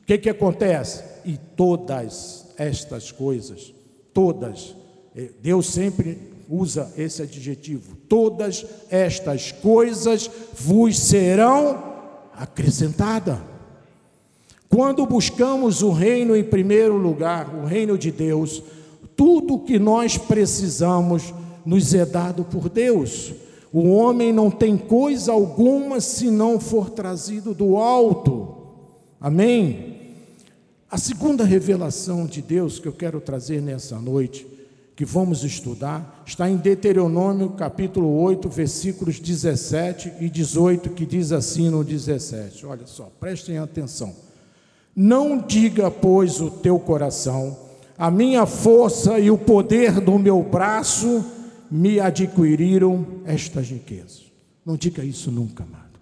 o 0.03 0.05
que, 0.05 0.19
que 0.19 0.29
acontece? 0.29 1.03
E 1.25 1.39
todas 1.55 2.45
estas 2.55 3.11
coisas, 3.11 3.73
todas, 4.13 4.75
eh, 5.15 5.31
Deus 5.41 5.65
sempre 5.65 6.19
usa 6.47 6.93
esse 6.95 7.23
adjetivo, 7.23 7.95
todas 8.07 8.63
estas 8.91 9.51
coisas 9.51 10.29
vos 10.53 10.99
serão 10.99 11.83
acrescentadas. 12.35 13.50
Quando 14.73 15.05
buscamos 15.05 15.81
o 15.81 15.91
reino 15.91 16.33
em 16.33 16.45
primeiro 16.45 16.95
lugar, 16.95 17.53
o 17.53 17.65
reino 17.65 17.97
de 17.97 18.09
Deus, 18.09 18.63
tudo 19.17 19.59
que 19.59 19.77
nós 19.77 20.17
precisamos 20.17 21.33
nos 21.65 21.93
é 21.93 22.05
dado 22.05 22.45
por 22.45 22.69
Deus. 22.69 23.33
O 23.73 23.89
homem 23.89 24.31
não 24.31 24.49
tem 24.49 24.77
coisa 24.77 25.33
alguma 25.33 25.99
se 25.99 26.31
não 26.31 26.57
for 26.57 26.89
trazido 26.89 27.53
do 27.53 27.75
alto. 27.75 28.55
Amém? 29.19 30.15
A 30.89 30.97
segunda 30.97 31.43
revelação 31.43 32.25
de 32.25 32.41
Deus 32.41 32.79
que 32.79 32.87
eu 32.87 32.93
quero 32.93 33.19
trazer 33.19 33.61
nessa 33.61 33.99
noite, 33.99 34.47
que 34.95 35.03
vamos 35.03 35.43
estudar, 35.43 36.23
está 36.25 36.49
em 36.49 36.55
Deuteronômio 36.55 37.49
capítulo 37.51 38.21
8, 38.21 38.47
versículos 38.47 39.19
17 39.19 40.13
e 40.21 40.29
18, 40.29 40.91
que 40.91 41.05
diz 41.05 41.33
assim 41.33 41.69
no 41.69 41.83
17. 41.83 42.65
Olha 42.65 42.87
só, 42.87 43.11
prestem 43.19 43.57
atenção. 43.57 44.30
Não 44.95 45.37
diga, 45.37 45.89
pois, 45.89 46.41
o 46.41 46.49
teu 46.49 46.77
coração, 46.79 47.57
a 47.97 48.11
minha 48.11 48.45
força 48.45 49.19
e 49.19 49.31
o 49.31 49.37
poder 49.37 50.01
do 50.01 50.17
meu 50.17 50.41
braço 50.41 51.23
me 51.69 51.99
adquiriram 51.99 53.05
estas 53.25 53.69
riquezas. 53.69 54.23
Não 54.65 54.75
diga 54.75 55.03
isso 55.03 55.31
nunca, 55.31 55.63
amado. 55.63 55.99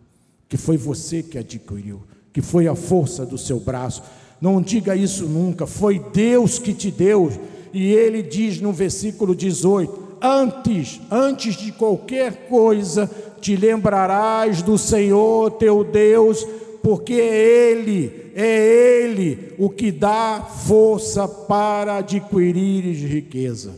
Que 0.48 0.58
foi 0.58 0.78
você 0.78 1.22
que 1.22 1.38
adquiriu, 1.38 2.02
que 2.34 2.42
foi 2.42 2.68
a 2.68 2.76
força 2.76 3.26
do 3.26 3.38
seu 3.38 3.60
braço. 3.60 4.02
Não 4.42 4.62
diga 4.62 4.96
isso 4.96 5.26
nunca, 5.26 5.68
foi 5.68 6.00
Deus 6.12 6.58
que 6.58 6.74
te 6.74 6.90
deu. 6.90 7.32
E 7.72 7.92
ele 7.92 8.24
diz 8.24 8.60
no 8.60 8.74
versículo 8.74 9.36
18: 9.36 10.18
Antes, 10.22 11.00
antes 11.12 11.56
de 11.56 11.72
qualquer 11.72 12.48
coisa, 12.48 13.10
te 13.40 13.56
lembrarás 13.56 14.62
do 14.62 14.78
Senhor 14.78 15.52
teu 15.52 15.84
Deus, 15.84 16.46
porque 16.82 17.14
é 17.14 17.72
Ele, 17.72 18.32
é 18.36 19.04
Ele 19.04 19.54
o 19.58 19.70
que 19.70 19.92
dá 19.92 20.42
força 20.42 21.28
para 21.28 21.98
adquirir 21.98 22.84
riqueza. 23.08 23.74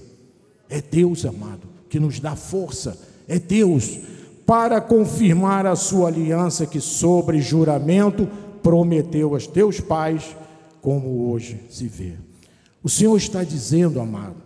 É 0.69 0.81
Deus, 0.81 1.25
amado, 1.25 1.67
que 1.89 1.99
nos 1.99 2.19
dá 2.19 2.35
força, 2.35 2.97
é 3.27 3.37
Deus 3.37 3.99
para 4.45 4.81
confirmar 4.81 5.65
a 5.65 5.75
sua 5.75 6.09
aliança 6.09 6.65
que, 6.65 6.81
sobre 6.81 7.41
juramento, 7.41 8.27
prometeu 8.61 9.33
aos 9.33 9.47
teus 9.47 9.79
pais, 9.79 10.35
como 10.81 11.31
hoje 11.31 11.59
se 11.69 11.87
vê. 11.87 12.13
O 12.83 12.89
Senhor 12.89 13.15
está 13.15 13.43
dizendo, 13.43 13.99
amado, 13.99 14.37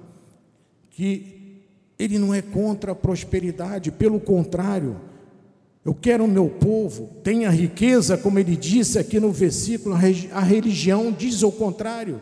que 0.91 1.63
Ele 1.97 2.19
não 2.19 2.33
é 2.33 2.41
contra 2.41 2.91
a 2.91 2.95
prosperidade, 2.95 3.91
pelo 3.91 4.19
contrário, 4.19 4.97
eu 5.85 5.93
quero 5.93 6.25
o 6.25 6.27
meu 6.27 6.49
povo 6.49 7.15
tenha 7.23 7.47
riqueza, 7.51 8.17
como 8.17 8.39
ele 8.39 8.55
disse 8.55 8.97
aqui 8.97 9.19
no 9.19 9.31
versículo, 9.31 9.95
a 10.31 10.39
religião 10.39 11.11
diz 11.11 11.43
o 11.43 11.51
contrário. 11.51 12.19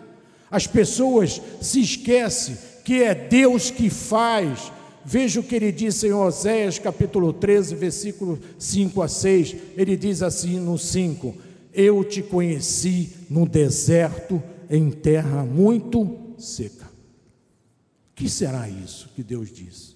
As 0.51 0.67
pessoas 0.67 1.41
se 1.61 1.79
esquecem 1.79 2.57
que 2.83 3.01
é 3.01 3.15
Deus 3.15 3.71
que 3.71 3.89
faz. 3.89 4.69
Veja 5.05 5.39
o 5.39 5.43
que 5.43 5.55
ele 5.55 5.71
disse 5.71 6.07
em 6.07 6.11
Oséias 6.11 6.77
capítulo 6.77 7.31
13, 7.31 7.73
versículo 7.75 8.37
5 8.59 9.01
a 9.01 9.07
6. 9.07 9.55
Ele 9.77 9.95
diz 9.95 10.21
assim 10.21 10.59
no 10.59 10.77
5: 10.77 11.33
Eu 11.73 12.03
te 12.03 12.21
conheci 12.21 13.13
no 13.29 13.47
deserto, 13.47 14.43
em 14.69 14.91
terra 14.91 15.45
muito 15.45 16.35
seca. 16.37 16.85
O 16.85 18.15
que 18.15 18.29
será 18.29 18.67
isso 18.67 19.09
que 19.15 19.23
Deus 19.23 19.51
diz? 19.51 19.92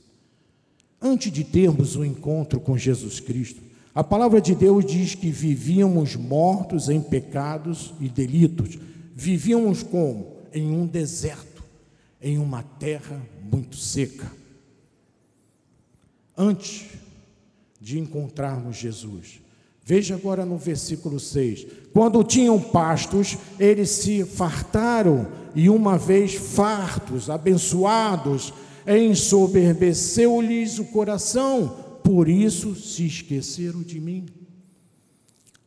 Antes 1.02 1.32
de 1.32 1.44
termos 1.44 1.96
o 1.96 2.02
um 2.02 2.06
encontro 2.06 2.60
com 2.60 2.78
Jesus 2.78 3.20
Cristo, 3.20 3.62
a 3.94 4.04
palavra 4.04 4.40
de 4.40 4.54
Deus 4.54 4.86
diz 4.86 5.16
que 5.16 5.30
vivíamos 5.30 6.16
mortos 6.16 6.90
em 6.90 7.02
pecados 7.02 7.94
e 8.00 8.08
delitos. 8.08 8.78
Vivíamos 9.16 9.84
como? 9.84 10.38
Em 10.54 10.72
um 10.72 10.86
deserto, 10.86 11.64
em 12.22 12.38
uma 12.38 12.64
terra 12.64 13.22
muito 13.52 13.76
seca. 13.76 14.32
Antes 16.38 16.86
de 17.80 18.00
encontrarmos 18.00 18.78
Jesus. 18.78 19.40
Veja 19.84 20.16
agora 20.16 20.46
no 20.46 20.58
versículo 20.58 21.20
6. 21.20 21.66
Quando 21.94 22.24
tinham 22.24 22.60
pastos, 22.60 23.38
eles 23.58 23.90
se 23.90 24.26
fartaram, 24.26 25.28
e 25.56 25.70
uma 25.70 25.98
vez 25.98 26.36
fartos, 26.36 27.30
abençoados, 27.30 28.54
ensoberbeceu-lhes 28.88 30.80
o 30.80 30.86
coração, 30.86 32.00
por 32.04 32.30
isso 32.30 32.74
se 32.76 33.06
esqueceram 33.06 33.82
de 33.82 34.00
mim. 34.00 34.26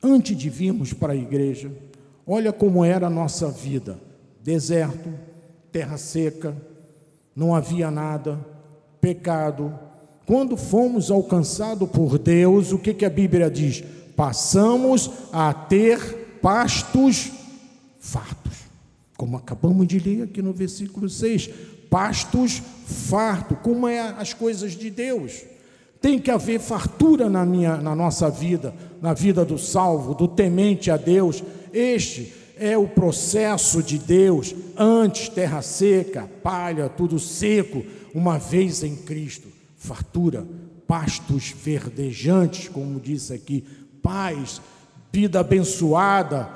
Antes 0.02 0.36
de 0.36 0.48
virmos 0.48 0.94
para 0.94 1.12
a 1.12 1.16
igreja, 1.16 1.70
olha 2.26 2.52
como 2.52 2.82
era 2.82 3.08
a 3.08 3.10
nossa 3.10 3.50
vida: 3.50 4.00
deserto, 4.42 5.12
terra 5.70 5.98
seca, 5.98 6.56
não 7.36 7.54
havia 7.54 7.90
nada, 7.90 8.44
pecado. 9.00 9.78
Quando 10.24 10.56
fomos 10.56 11.10
alcançados 11.10 11.88
por 11.90 12.18
Deus, 12.18 12.72
o 12.72 12.78
que, 12.78 12.94
que 12.94 13.04
a 13.04 13.10
Bíblia 13.10 13.50
diz? 13.50 13.84
Passamos 14.16 15.10
a 15.32 15.52
ter 15.52 16.38
pastos 16.40 17.32
fartos, 17.98 18.60
como 19.16 19.36
acabamos 19.36 19.86
de 19.86 19.98
ler 19.98 20.22
aqui 20.22 20.40
no 20.40 20.52
versículo 20.52 21.08
6 21.08 21.50
pastos 21.90 22.62
farto, 22.86 23.56
como 23.56 23.86
é 23.86 24.00
as 24.00 24.32
coisas 24.32 24.72
de 24.72 24.88
Deus. 24.88 25.42
Tem 26.00 26.18
que 26.18 26.30
haver 26.30 26.60
fartura 26.60 27.28
na, 27.28 27.44
minha, 27.44 27.76
na 27.76 27.94
nossa 27.94 28.30
vida, 28.30 28.74
na 29.02 29.12
vida 29.12 29.44
do 29.44 29.58
salvo, 29.58 30.14
do 30.14 30.26
temente 30.26 30.90
a 30.90 30.96
Deus. 30.96 31.42
Este 31.72 32.32
é 32.56 32.76
o 32.78 32.88
processo 32.88 33.82
de 33.82 33.98
Deus, 33.98 34.54
antes 34.76 35.28
terra 35.28 35.62
seca, 35.62 36.28
palha, 36.42 36.88
tudo 36.88 37.18
seco, 37.18 37.84
uma 38.14 38.38
vez 38.38 38.82
em 38.82 38.96
Cristo. 38.96 39.48
Fartura, 39.76 40.46
pastos 40.86 41.54
verdejantes, 41.56 42.68
como 42.68 43.00
disse 43.00 43.32
aqui, 43.32 43.64
paz, 44.02 44.60
vida 45.12 45.40
abençoada, 45.40 46.48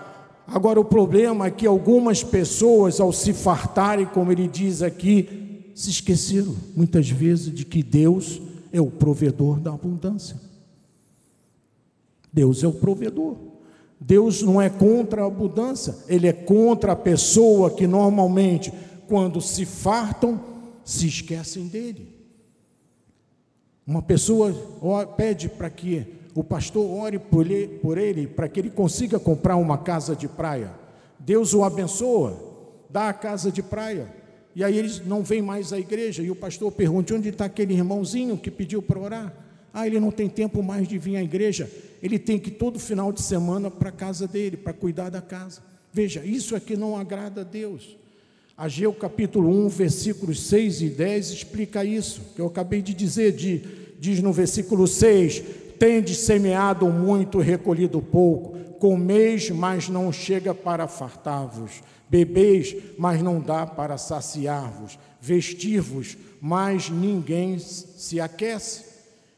Agora, 0.47 0.79
o 0.79 0.85
problema 0.85 1.47
é 1.47 1.51
que 1.51 1.67
algumas 1.67 2.23
pessoas, 2.23 3.01
ao 3.01 3.13
se 3.13 3.33
fartarem, 3.33 4.07
como 4.07 4.31
ele 4.31 4.47
diz 4.47 4.83
aqui, 4.83 5.73
se 5.75 5.91
esqueceram 5.91 6.55
muitas 6.77 7.09
vezes 7.09 7.53
de 7.53 7.65
que 7.65 7.83
Deus 7.83 8.41
é 8.73 8.81
o 8.81 8.91
provedor 8.91 9.59
da 9.59 9.73
abundância. 9.73 10.37
Deus 12.33 12.63
é 12.63 12.69
o 12.69 12.73
provedor. 12.73 13.37
Deus 13.99 14.43
não 14.43 14.61
é 14.61 14.69
contra 14.69 15.23
a 15.23 15.27
abundância, 15.27 15.97
ele 16.09 16.27
é 16.27 16.33
contra 16.33 16.93
a 16.93 16.97
pessoa 16.97 17.71
que 17.71 17.87
normalmente, 17.87 18.73
quando 19.07 19.41
se 19.41 19.65
fartam, 19.65 20.39
se 20.85 21.07
esquecem 21.07 21.69
dele. 21.69 22.15
Uma 23.87 24.03
pessoa 24.03 24.53
pede 25.17 25.49
para 25.49 25.71
que 25.71 26.07
o 26.35 26.43
pastor 26.43 26.85
ore 26.85 27.19
por 27.19 27.47
ele, 27.99 28.27
para 28.27 28.49
que 28.49 28.61
ele 28.61 28.71
consiga 28.71 29.19
comprar 29.19 29.57
uma 29.57 29.79
casa 29.79 30.17
de 30.17 30.27
praia. 30.27 30.73
Deus 31.19 31.55
o 31.55 31.63
abençoa, 31.63 32.37
dá 32.91 33.09
a 33.09 33.13
casa 33.13 33.53
de 33.53 33.63
praia. 33.63 34.09
E 34.55 34.63
aí 34.63 34.77
eles 34.77 35.05
não 35.05 35.23
vêm 35.23 35.41
mais 35.41 35.73
à 35.73 35.79
igreja. 35.79 36.23
E 36.23 36.31
o 36.31 36.37
pastor 36.37 36.71
pergunta: 36.73 37.15
onde 37.15 37.29
está 37.29 37.45
aquele 37.45 37.75
irmãozinho 37.75 38.37
que 38.37 38.51
pediu 38.51 38.83
para 38.83 38.99
orar? 38.99 39.35
Ah, 39.73 39.87
ele 39.87 39.99
não 39.99 40.11
tem 40.11 40.29
tempo 40.29 40.63
mais 40.63 40.87
de 40.87 40.99
vir 40.99 41.17
à 41.17 41.23
igreja. 41.23 41.71
Ele 42.03 42.19
tem 42.19 42.39
que 42.39 42.51
ir 42.51 42.55
todo 42.55 42.79
final 42.79 43.13
de 43.13 43.23
semana 43.23 43.71
para 43.71 43.89
a 43.89 43.93
casa 43.93 44.27
dele, 44.27 44.57
para 44.57 44.73
cuidar 44.73 45.11
da 45.11 45.21
casa. 45.21 45.63
Veja, 45.93 46.25
isso 46.25 46.55
é 46.55 46.61
que 46.61 46.77
não 46.77 46.97
agrada 46.97 47.41
a 47.41 47.45
Deus. 47.45 47.97
Ageu 48.57 48.93
capítulo 48.93 49.51
1, 49.67 49.69
versículos 49.69 50.47
6 50.47 50.83
e 50.83 50.89
10 50.91 51.31
explica 51.31 51.85
isso, 51.85 52.21
que 52.37 52.41
eu 52.41 52.47
acabei 52.47 52.83
de 52.83 52.95
dizer, 52.95 53.33
de, 53.33 53.63
diz 53.99 54.21
no 54.21 54.33
versículo 54.33 54.87
6: 54.87 55.43
Tendes 55.85 56.21
semeado 56.21 56.87
muito, 56.89 57.41
recolhido 57.41 58.01
pouco, 58.01 58.57
comeis, 58.79 59.51
mas 59.51 59.87
não 59.87 60.11
chega 60.11 60.55
para 60.55 60.89
fartar-vos, 60.89 61.83
bebeis, 62.09 62.75
mas 62.97 63.21
não 63.21 63.39
dá 63.39 63.67
para 63.67 63.99
saciar-vos, 63.99 64.99
vestir-vos, 65.21 66.17
mas 66.41 66.89
ninguém 66.89 67.59
se 67.59 68.19
aquece. 68.19 68.83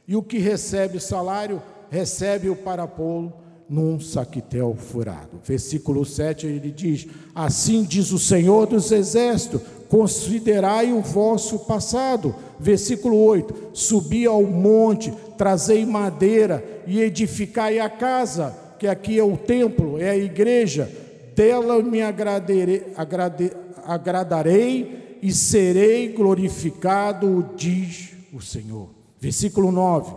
E 0.06 0.14
o 0.14 0.22
que 0.22 0.38
recebe 0.38 1.00
salário, 1.00 1.60
recebe-o 1.90 2.54
para 2.54 2.86
pô-lo 2.86 3.32
num 3.68 3.98
saquitel 3.98 4.76
furado. 4.76 5.40
Versículo 5.44 6.04
7 6.04 6.46
ele 6.46 6.70
diz: 6.70 7.08
Assim 7.34 7.82
diz 7.82 8.12
o 8.12 8.20
Senhor 8.20 8.66
dos 8.68 8.92
Exércitos: 8.92 9.62
considerai 9.88 10.92
o 10.92 11.00
vosso 11.00 11.58
passado. 11.60 12.34
Versículo 12.60 13.16
8: 13.16 13.70
Subi 13.72 14.26
ao 14.26 14.44
monte, 14.44 15.12
trazei 15.36 15.84
madeira 15.84 16.82
e 16.86 17.00
edificai 17.00 17.78
a 17.78 17.88
casa, 17.88 18.54
que 18.78 18.86
aqui 18.86 19.18
é 19.18 19.24
o 19.24 19.36
templo, 19.36 19.98
é 20.00 20.10
a 20.10 20.16
igreja, 20.16 20.90
dela 21.34 21.82
me 21.82 22.02
agradarei, 22.02 22.92
agrade, 22.96 23.52
agradarei 23.84 25.18
e 25.22 25.32
serei 25.32 26.08
glorificado, 26.08 27.50
diz 27.56 28.10
o 28.32 28.40
Senhor. 28.40 28.88
Versículo 29.20 29.72
9: 29.72 30.12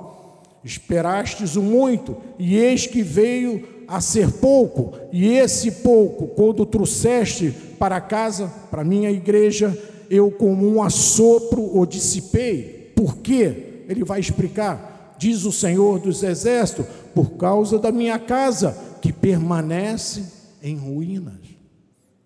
Esperastes 0.64 1.56
o 1.56 1.62
muito, 1.62 2.18
e 2.38 2.58
eis 2.58 2.86
que 2.86 3.02
veio 3.02 3.80
a 3.88 4.02
ser 4.02 4.32
pouco, 4.34 4.94
e 5.12 5.34
esse 5.34 5.72
pouco, 5.72 6.28
quando 6.28 6.66
trouxeste 6.66 7.54
para 7.80 8.00
casa, 8.00 8.52
para 8.70 8.84
minha 8.84 9.10
igreja, 9.10 9.76
eu 10.10 10.30
como 10.30 10.68
um 10.68 10.82
assopro 10.82 11.78
o 11.78 11.86
dissipei. 11.86 12.92
Por 12.96 13.18
quê? 13.18 13.84
Ele 13.88 14.04
vai 14.04 14.20
explicar. 14.20 14.88
Diz 15.20 15.46
o 15.46 15.52
Senhor 15.52 16.00
dos 16.00 16.24
Exércitos: 16.24 16.86
por 17.14 17.32
causa 17.32 17.78
da 17.78 17.92
minha 17.92 18.18
casa, 18.18 18.76
que 19.02 19.14
permanece 19.14 20.26
em 20.64 20.76
ruínas. 20.76 21.40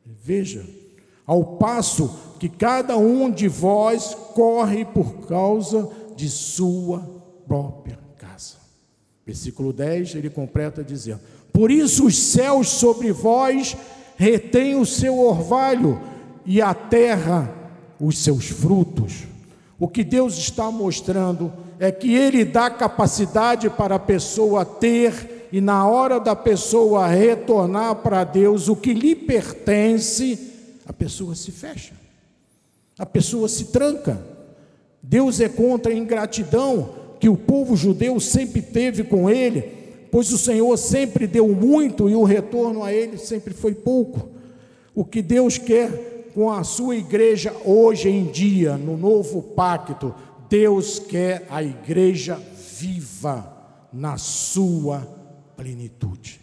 Veja, 0.06 0.66
ao 1.26 1.58
passo 1.58 2.10
que 2.40 2.48
cada 2.48 2.98
um 2.98 3.30
de 3.30 3.50
vós 3.50 4.16
corre 4.34 4.86
por 4.86 5.28
causa 5.28 5.90
de 6.16 6.30
sua 6.30 7.00
própria 7.48 8.04
Versículo 9.26 9.72
10, 9.72 10.16
ele 10.16 10.30
completa 10.30 10.84
dizendo: 10.84 11.22
Por 11.52 11.72
isso 11.72 12.06
os 12.06 12.18
céus 12.18 12.68
sobre 12.68 13.12
vós 13.12 13.76
retêm 14.18 14.76
o 14.76 14.86
seu 14.86 15.20
orvalho 15.20 16.00
e 16.46 16.62
a 16.62 16.74
terra 16.74 17.54
os 18.00 18.18
seus 18.18 18.48
frutos. 18.48 19.24
O 19.80 19.88
que 19.88 20.04
Deus 20.04 20.38
está 20.38 20.70
mostrando 20.70 21.54
é 21.80 21.92
que 21.92 22.14
Ele 22.14 22.46
dá 22.46 22.70
capacidade 22.70 23.70
para 23.70 23.96
a 23.96 24.00
pessoa 24.00 24.66
ter, 24.66 25.48
e 25.52 25.62
na 25.62 25.88
hora 25.88 26.20
da 26.20 26.36
pessoa 26.36 27.08
retornar 27.08 27.96
para 27.98 28.24
Deus 28.24 28.68
o 28.68 28.76
que 28.76 28.94
lhe 28.94 29.16
pertence, 29.16 30.40
a 30.86 30.92
pessoa 30.92 31.36
se 31.36 31.52
fecha, 31.52 31.94
a 32.98 33.06
pessoa 33.06 33.48
se 33.48 33.66
tranca. 33.66 34.20
Deus 35.02 35.40
é 35.40 35.50
contra 35.50 35.92
a 35.92 35.96
ingratidão, 35.96 36.90
que 37.20 37.30
o 37.30 37.38
povo 37.38 37.76
judeu 37.76 38.20
sempre 38.20 38.62
teve 38.62 39.04
com 39.04 39.30
ele, 39.30 39.84
pois 40.12 40.32
o 40.32 40.38
Senhor 40.38 40.76
sempre 40.78 41.28
deu 41.28 41.48
muito 41.50 42.10
e 42.10 42.16
o 42.16 42.24
retorno 42.24 42.84
a 42.84 42.94
ele 42.94 43.18
sempre 43.18 43.54
foi 43.54 43.74
pouco. 43.74 44.30
O 44.96 45.04
que 45.04 45.22
Deus 45.22 45.58
quer 45.58 46.32
com 46.34 46.52
a 46.52 46.64
sua 46.64 46.96
igreja 46.96 47.54
hoje 47.64 48.10
em 48.10 48.26
dia, 48.26 48.76
no 48.76 48.98
novo 48.98 49.42
pacto, 49.42 50.14
Deus 50.54 51.00
quer 51.00 51.48
a 51.50 51.64
igreja 51.64 52.40
viva 52.78 53.52
na 53.92 54.20
sua 54.20 55.00
plenitude. 55.58 56.40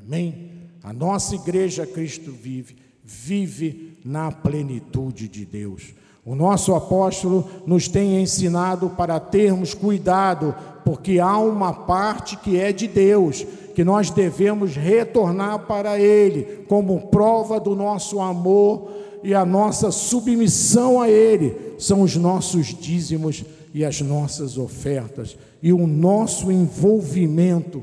Amém? 0.00 0.68
A 0.84 0.92
nossa 0.92 1.34
igreja 1.34 1.84
Cristo 1.84 2.30
vive, 2.30 2.76
vive 3.02 3.98
na 4.04 4.30
plenitude 4.30 5.26
de 5.26 5.44
Deus. 5.44 5.94
O 6.24 6.36
nosso 6.36 6.76
apóstolo 6.76 7.44
nos 7.66 7.88
tem 7.88 8.22
ensinado 8.22 8.90
para 8.90 9.18
termos 9.18 9.74
cuidado, 9.74 10.54
porque 10.84 11.18
há 11.18 11.38
uma 11.38 11.72
parte 11.72 12.36
que 12.36 12.56
é 12.56 12.70
de 12.70 12.86
Deus, 12.86 13.44
que 13.74 13.82
nós 13.82 14.10
devemos 14.10 14.76
retornar 14.76 15.66
para 15.66 15.98
Ele, 15.98 16.64
como 16.68 17.08
prova 17.08 17.58
do 17.58 17.74
nosso 17.74 18.20
amor 18.20 18.92
e 19.24 19.34
a 19.34 19.44
nossa 19.44 19.90
submissão 19.90 21.00
a 21.00 21.08
Ele, 21.08 21.71
são 21.82 22.02
os 22.02 22.16
nossos 22.16 22.68
dízimos 22.68 23.44
e 23.74 23.84
as 23.84 24.00
nossas 24.00 24.56
ofertas, 24.56 25.36
e 25.62 25.72
o 25.72 25.86
nosso 25.86 26.50
envolvimento 26.50 27.82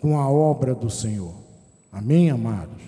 com 0.00 0.18
a 0.18 0.28
obra 0.28 0.74
do 0.74 0.88
Senhor. 0.88 1.34
Amém, 1.92 2.30
amados? 2.30 2.80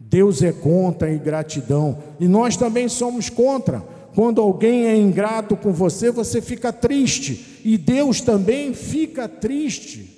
Deus 0.00 0.42
é 0.42 0.52
contra 0.52 1.08
a 1.08 1.14
ingratidão, 1.14 1.98
e 2.18 2.26
nós 2.26 2.56
também 2.56 2.88
somos 2.88 3.28
contra 3.28 3.82
quando 4.14 4.40
alguém 4.40 4.86
é 4.86 4.96
ingrato 4.96 5.56
com 5.56 5.72
você, 5.72 6.10
você 6.10 6.40
fica 6.40 6.72
triste, 6.72 7.60
e 7.64 7.76
Deus 7.76 8.20
também 8.20 8.72
fica 8.72 9.28
triste 9.28 10.14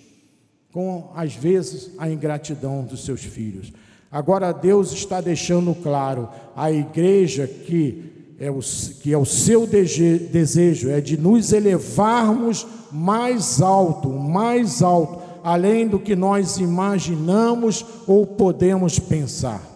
com, 0.71 1.11
às 1.15 1.35
vezes, 1.35 1.91
a 1.97 2.09
ingratidão 2.11 2.85
dos 2.85 3.05
seus 3.05 3.23
filhos. 3.23 3.73
Agora, 4.13 4.53
Deus 4.53 4.93
está 4.93 5.21
deixando 5.23 5.75
claro: 5.75 6.29
a 6.55 6.71
igreja 6.71 7.47
que 7.47 8.16
é 8.39 8.51
o, 8.51 8.61
que 9.01 9.13
é 9.13 9.19
o 9.19 9.25
seu 9.25 9.67
desejo, 9.67 10.91
é 10.91 11.01
de 11.01 11.17
nos 11.17 11.53
elevarmos 11.53 12.67
mais 12.93 13.61
alto, 13.61 14.09
mais 14.11 14.83
alto, 14.83 15.21
além 15.43 15.87
do 15.89 15.99
que 15.99 16.15
nós 16.15 16.59
imaginamos 16.59 17.85
ou 18.07 18.27
podemos 18.27 18.99
pensar. 18.99 19.75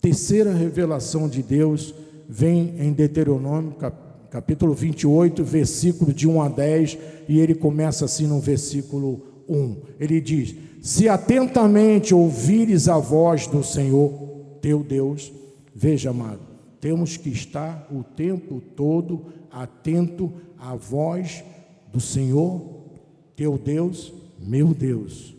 Terceira 0.00 0.54
revelação 0.54 1.28
de 1.28 1.42
Deus 1.42 1.94
vem 2.28 2.74
em 2.78 2.92
Deuteronômio, 2.92 3.74
capítulo 4.30 4.72
28, 4.72 5.42
versículo 5.44 6.12
de 6.12 6.28
1 6.28 6.42
a 6.42 6.48
10, 6.48 6.98
e 7.28 7.40
ele 7.40 7.54
começa 7.54 8.04
assim 8.04 8.26
no 8.26 8.40
versículo 8.40 9.22
1. 9.48 9.76
Ele 9.98 10.20
diz: 10.20 10.54
Se 10.80 11.08
atentamente 11.08 12.14
ouvires 12.14 12.88
a 12.88 12.98
voz 12.98 13.46
do 13.46 13.62
Senhor, 13.62 14.12
teu 14.62 14.82
Deus, 14.82 15.32
veja, 15.74 16.10
amado, 16.10 16.40
temos 16.80 17.16
que 17.16 17.28
estar 17.30 17.86
o 17.90 18.02
tempo 18.02 18.60
todo 18.60 19.26
atento 19.50 20.32
à 20.58 20.74
voz 20.74 21.44
do 21.92 22.00
Senhor, 22.00 22.62
teu 23.34 23.58
Deus, 23.58 24.12
meu 24.38 24.68
Deus. 24.74 25.34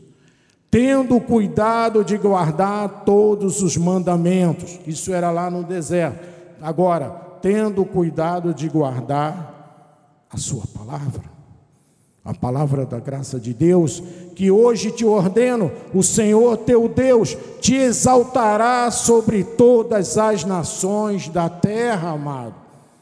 Tendo 0.71 1.19
cuidado 1.19 2.03
de 2.03 2.17
guardar 2.17 3.03
todos 3.03 3.61
os 3.61 3.75
mandamentos, 3.75 4.79
isso 4.85 5.13
era 5.13 5.31
lá 5.31 5.49
no 5.49 5.63
deserto. 5.63 6.27
Agora, 6.61 7.09
tendo 7.41 7.83
cuidado 7.85 8.53
de 8.53 8.69
guardar 8.69 10.27
a 10.29 10.37
Sua 10.37 10.63
palavra, 10.67 11.38
a 12.23 12.33
palavra 12.33 12.85
da 12.85 12.99
graça 12.99 13.39
de 13.39 13.53
Deus, 13.53 14.03
que 14.35 14.51
hoje 14.51 14.91
te 14.91 15.05
ordeno, 15.05 15.71
o 15.93 16.03
Senhor 16.03 16.57
teu 16.57 16.87
Deus 16.87 17.37
te 17.59 17.75
exaltará 17.75 18.89
sobre 18.91 19.43
todas 19.43 20.17
as 20.17 20.43
nações 20.43 21.27
da 21.29 21.49
terra, 21.49 22.11
amado. 22.11 22.55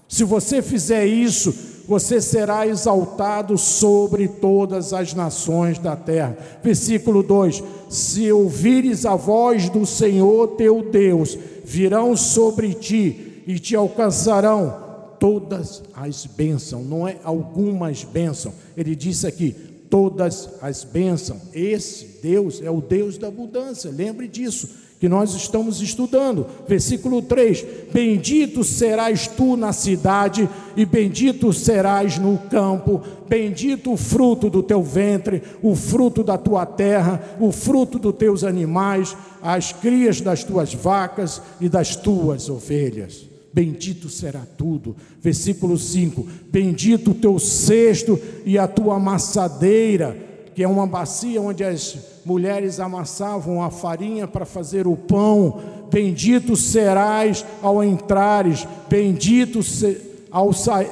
Se 0.08 0.23
você 0.23 0.62
fizer 0.62 1.06
isso, 1.06 1.53
você 1.88 2.21
será 2.21 2.67
exaltado 2.67 3.58
sobre 3.58 4.27
todas 4.27 4.93
as 4.93 5.13
nações 5.13 5.80
da 5.80 5.95
terra. 5.95 6.38
Versículo 6.63 7.21
2: 7.21 7.63
Se 7.89 8.32
ouvires 8.32 9.06
a 9.06 9.15
voz 9.15 9.69
do 9.69 9.86
Senhor 9.86 10.47
teu 10.49 10.82
Deus, 10.82 11.38
virão 11.65 12.15
sobre 12.15 12.73
ti 12.73 13.44
e 13.48 13.60
te 13.60 13.75
alcançarão 13.75 14.87
todas 15.20 15.84
as 15.94 16.26
bênçãos, 16.26 16.86
não 16.86 17.08
é 17.08 17.18
algumas 17.24 18.04
bênçãos. 18.04 18.54
Ele 18.76 18.96
disse 18.96 19.26
aqui, 19.28 19.56
todas 19.90 20.50
as 20.62 20.84
bênçãos. 20.84 21.42
Esse 21.54 22.20
Deus 22.22 22.62
é 22.62 22.70
o 22.70 22.82
Deus 22.82 23.18
da 23.18 23.28
abundância. 23.28 23.92
Lembre 23.92 24.28
disso 24.28 24.70
que 25.00 25.08
nós 25.08 25.34
estamos 25.36 25.82
estudando. 25.82 26.46
Versículo 26.68 27.22
3: 27.22 27.65
Bendito 27.92 28.63
serás 28.63 29.28
tu 29.28 29.56
na 29.56 29.72
cidade, 29.72 30.50
e 30.76 30.86
bendito 30.86 31.54
serás 31.54 32.18
no 32.18 32.38
campo, 32.50 33.02
bendito 33.28 33.94
o 33.94 33.98
fruto 33.98 34.50
do 34.50 34.63
teu 34.63 34.82
ventre, 34.82 35.42
o 35.62 35.76
fruto 35.76 36.24
da 36.24 36.38
tua 36.38 36.65
terra, 36.65 37.22
o 37.40 37.52
fruto 37.52 38.00
dos 38.00 38.15
teus 38.15 38.44
animais, 38.44 39.15
as 39.42 39.72
crias 39.72 40.22
das 40.22 40.44
tuas 40.44 40.74
vacas 40.74 41.42
e 41.62 41.70
das 41.70 41.96
tuas 41.96 42.50
ovelhas. 42.50 43.37
Bendito 43.58 44.08
será 44.08 44.43
tudo. 44.55 44.95
Versículo 45.19 45.79
5: 45.79 46.27
Bendito 46.51 47.10
o 47.10 47.15
teu 47.15 47.39
cesto 47.39 48.19
e 48.45 48.55
a 48.55 48.67
tua 48.67 48.97
amassadeira, 48.97 50.15
que 50.53 50.62
é 50.62 50.67
uma 50.67 50.85
bacia 50.85 51.41
onde 51.41 51.63
as 51.63 51.97
mulheres 52.23 52.79
amassavam 52.79 53.63
a 53.63 53.71
farinha 53.71 54.27
para 54.27 54.45
fazer 54.45 54.85
o 54.85 54.95
pão. 54.95 55.60
Bendito 55.91 56.55
serás 56.55 57.43
ao 57.60 57.83
entrares, 57.83 58.67
bendito 58.87 59.63
se, 59.63 60.01
ao, 60.29 60.53
sa, 60.53 60.85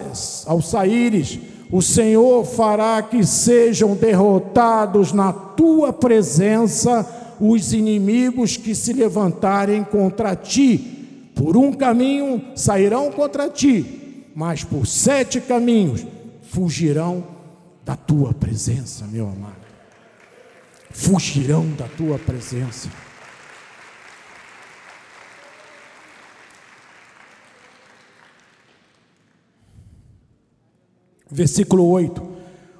ao 0.47 0.59
saíres. 0.59 1.37
O 1.71 1.83
Senhor 1.83 2.43
fará 2.45 2.99
que 3.03 3.23
sejam 3.23 3.93
derrotados 3.93 5.13
na 5.13 5.31
tua 5.31 5.93
presença 5.93 7.35
os 7.39 7.73
inimigos 7.73 8.57
que 8.57 8.73
se 8.73 8.91
levantarem 8.91 9.83
contra 9.83 10.35
ti 10.35 10.94
por 11.35 11.57
um 11.57 11.73
caminho 11.73 12.41
sairão 12.55 13.11
contra 13.11 13.49
ti, 13.49 14.23
mas 14.33 14.63
por 14.63 14.87
sete 14.87 15.41
caminhos 15.41 16.05
fugirão 16.43 17.27
da 17.83 17.97
tua 17.97 18.33
presença, 18.33 19.05
meu 19.05 19.27
amado. 19.27 19.65
Fugirão 20.89 21.67
da 21.71 21.87
tua 21.89 22.17
presença. 22.17 22.89
Versículo 31.29 31.85
8: 31.89 32.25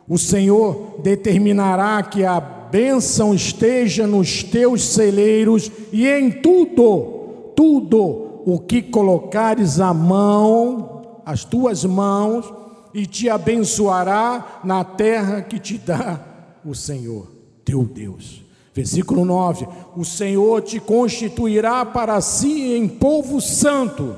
O 0.07 0.17
Senhor 0.17 1.01
determinará 1.03 2.01
que 2.03 2.23
a 2.23 2.39
bênção 2.39 3.33
esteja 3.33 4.07
nos 4.07 4.43
teus 4.43 4.81
celeiros 4.85 5.69
e 5.91 6.07
em 6.07 6.31
tudo, 6.31 7.51
tudo 7.53 8.24
o 8.45 8.59
que 8.59 8.79
colocares 8.79 9.79
a 9.79 9.91
mão, 9.91 11.21
as 11.25 11.43
tuas 11.43 11.83
mãos, 11.83 12.45
e 12.93 13.07
te 13.07 13.27
abençoará 13.27 14.61
na 14.63 14.83
terra 14.83 15.41
que 15.41 15.59
te 15.59 15.79
dá 15.79 16.19
o 16.63 16.75
Senhor, 16.75 17.27
teu 17.65 17.83
Deus. 17.83 18.43
Versículo 18.71 19.25
9: 19.25 19.67
O 19.97 20.05
Senhor 20.05 20.61
te 20.61 20.79
constituirá 20.79 21.83
para 21.83 22.21
si 22.21 22.75
em 22.75 22.87
povo 22.87 23.41
santo, 23.41 24.15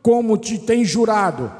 como 0.00 0.38
te 0.38 0.58
tem 0.58 0.84
jurado, 0.84 1.50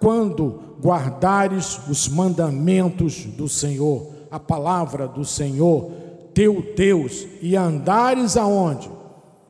quando 0.00 0.60
guardares 0.82 1.80
os 1.88 2.08
mandamentos 2.08 3.24
do 3.24 3.48
Senhor, 3.48 4.08
a 4.32 4.40
palavra 4.40 5.06
do 5.06 5.24
Senhor, 5.24 5.92
teu 6.34 6.74
Deus, 6.76 7.24
e 7.40 7.56
andares 7.56 8.36
aonde? 8.36 8.90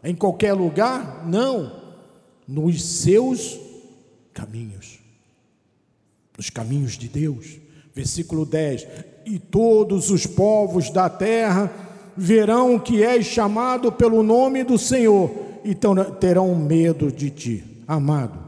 Em 0.04 0.14
qualquer 0.14 0.52
lugar? 0.52 1.24
Não 1.26 1.81
nos 2.46 2.82
seus 2.82 3.58
caminhos, 4.32 4.98
nos 6.36 6.50
caminhos 6.50 6.92
de 6.92 7.08
Deus. 7.08 7.58
Versículo 7.94 8.44
10: 8.44 8.86
E 9.26 9.38
todos 9.38 10.10
os 10.10 10.26
povos 10.26 10.90
da 10.90 11.08
terra 11.08 11.70
verão 12.16 12.78
que 12.78 13.02
és 13.02 13.26
chamado 13.26 13.90
pelo 13.92 14.22
nome 14.22 14.64
do 14.64 14.78
Senhor 14.78 15.30
e 15.64 15.74
terão 16.18 16.54
medo 16.54 17.10
de 17.10 17.30
ti. 17.30 17.64
Amado, 17.86 18.38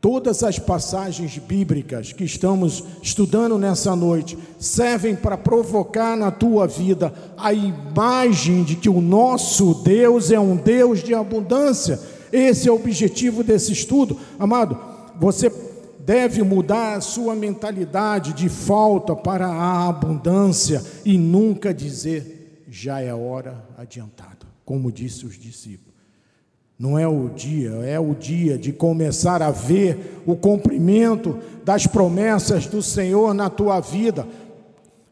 todas 0.00 0.42
as 0.42 0.58
passagens 0.58 1.38
bíblicas 1.38 2.12
que 2.12 2.24
estamos 2.24 2.84
estudando 3.02 3.58
nessa 3.58 3.94
noite 3.94 4.36
servem 4.58 5.14
para 5.14 5.38
provocar 5.38 6.16
na 6.16 6.30
tua 6.30 6.66
vida 6.66 7.12
a 7.36 7.52
imagem 7.52 8.64
de 8.64 8.76
que 8.76 8.88
o 8.88 9.00
nosso 9.00 9.74
Deus 9.82 10.30
é 10.30 10.40
um 10.40 10.56
Deus 10.56 11.02
de 11.02 11.14
abundância 11.14 11.98
esse 12.32 12.68
é 12.68 12.72
o 12.72 12.76
objetivo 12.76 13.44
desse 13.44 13.72
estudo. 13.72 14.18
Amado, 14.38 14.78
você 15.20 15.52
deve 16.04 16.42
mudar 16.42 16.96
a 16.96 17.00
sua 17.00 17.34
mentalidade 17.34 18.32
de 18.32 18.48
falta 18.48 19.14
para 19.14 19.46
a 19.46 19.88
abundância 19.88 20.82
e 21.04 21.16
nunca 21.16 21.72
dizer 21.72 22.64
já 22.68 23.00
é 23.00 23.14
hora 23.14 23.62
adiantada, 23.76 24.46
como 24.64 24.90
disse 24.90 25.26
os 25.26 25.38
discípulos. 25.38 25.92
Não 26.78 26.98
é 26.98 27.06
o 27.06 27.28
dia, 27.28 27.70
é 27.84 28.00
o 28.00 28.14
dia 28.14 28.58
de 28.58 28.72
começar 28.72 29.42
a 29.42 29.50
ver 29.50 30.22
o 30.26 30.34
cumprimento 30.34 31.38
das 31.64 31.86
promessas 31.86 32.66
do 32.66 32.82
Senhor 32.82 33.34
na 33.34 33.48
tua 33.48 33.78
vida. 33.78 34.26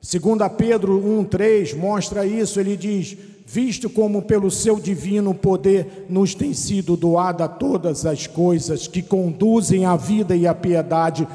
Segundo 0.01 0.49
Pedro 0.51 0.99
1:3 0.99 1.77
mostra 1.77 2.27
isso, 2.27 2.59
ele 2.59 2.77
diz: 2.77 3.17
visto 3.53 3.91
como 3.91 4.23
pelo 4.23 4.49
seu 4.49 4.79
divino 4.79 5.35
poder 5.35 6.07
nos 6.09 6.37
tem 6.37 6.55
sido 6.55 6.97
doada 6.97 7.49
todas 7.49 8.07
as 8.07 8.25
coisas 8.25 8.87
que 8.87 9.03
conduzem 9.03 9.85
à 9.85 9.97
vida 9.97 10.37
e 10.37 10.47
à 10.47 10.55
piedade, 10.55 11.27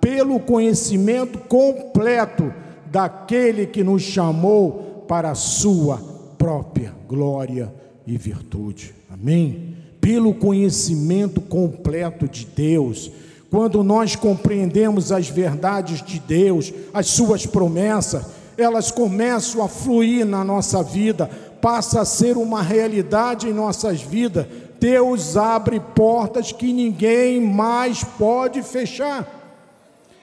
pelo 0.00 0.38
conhecimento 0.38 1.36
completo 1.36 2.54
daquele 2.86 3.66
que 3.66 3.82
nos 3.82 4.02
chamou 4.02 5.04
para 5.08 5.32
a 5.32 5.34
sua 5.34 5.98
própria 6.38 6.94
glória 7.08 7.74
e 8.06 8.16
virtude. 8.16 8.94
Amém? 9.12 9.74
Pelo 10.00 10.32
conhecimento 10.32 11.40
completo 11.40 12.28
de 12.28 12.46
Deus, 12.46 13.10
quando 13.50 13.82
nós 13.82 14.14
compreendemos 14.14 15.10
as 15.10 15.28
verdades 15.28 16.04
de 16.04 16.20
Deus, 16.20 16.72
as 16.92 17.08
suas 17.08 17.46
promessas, 17.46 18.24
elas 18.56 18.90
começam 18.90 19.62
a 19.62 19.68
fluir 19.68 20.24
na 20.24 20.44
nossa 20.44 20.80
vida, 20.82 21.28
passa 21.64 22.02
a 22.02 22.04
ser 22.04 22.36
uma 22.36 22.60
realidade 22.60 23.48
em 23.48 23.52
nossas 23.54 24.02
vidas. 24.02 24.44
Deus 24.78 25.34
abre 25.34 25.80
portas 25.80 26.52
que 26.52 26.70
ninguém 26.74 27.40
mais 27.40 28.04
pode 28.04 28.62
fechar. 28.62 29.26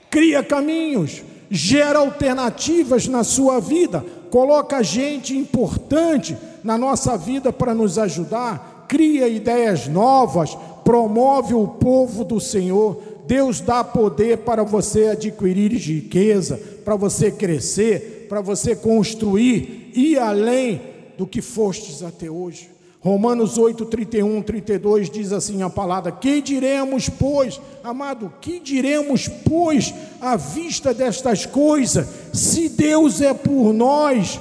Cria 0.07 0.43
caminhos, 0.43 1.23
gera 1.49 1.97
alternativas 1.97 3.07
na 3.07 3.23
sua 3.23 3.59
vida, 3.59 4.05
coloca 4.29 4.83
gente 4.83 5.35
importante 5.35 6.37
na 6.63 6.77
nossa 6.77 7.17
vida 7.17 7.51
para 7.51 7.73
nos 7.73 7.97
ajudar, 7.97 8.85
cria 8.87 9.27
ideias 9.27 9.87
novas, 9.87 10.55
promove 10.83 11.55
o 11.55 11.67
povo 11.67 12.23
do 12.23 12.39
Senhor. 12.39 13.01
Deus 13.25 13.59
dá 13.61 13.83
poder 13.83 14.39
para 14.39 14.61
você 14.61 15.07
adquirir 15.07 15.71
riqueza, 15.71 16.61
para 16.85 16.95
você 16.95 17.31
crescer, 17.31 18.27
para 18.29 18.41
você 18.41 18.75
construir, 18.75 19.91
ir 19.95 20.19
além 20.19 20.90
do 21.21 21.27
que 21.27 21.39
fostes 21.39 22.01
até 22.01 22.31
hoje. 22.31 22.71
Romanos 22.99 23.55
8, 23.55 23.85
31, 23.85 24.41
32 24.41 25.07
diz 25.07 25.31
assim 25.31 25.61
a 25.61 25.69
palavra: 25.69 26.11
Que 26.11 26.41
diremos, 26.41 27.09
pois, 27.09 27.61
amado, 27.83 28.33
que 28.41 28.59
diremos, 28.59 29.27
pois, 29.27 29.93
à 30.19 30.35
vista 30.35 30.95
destas 30.95 31.45
coisas? 31.45 32.07
Se 32.33 32.69
Deus 32.69 33.21
é 33.21 33.35
por 33.35 33.71
nós, 33.71 34.39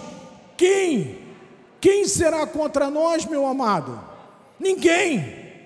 quem? 0.57 1.19
Quem 1.83 2.07
será 2.07 2.47
contra 2.47 2.89
nós, 2.89 3.27
meu 3.27 3.47
amado? 3.47 4.01
Ninguém, 4.59 5.23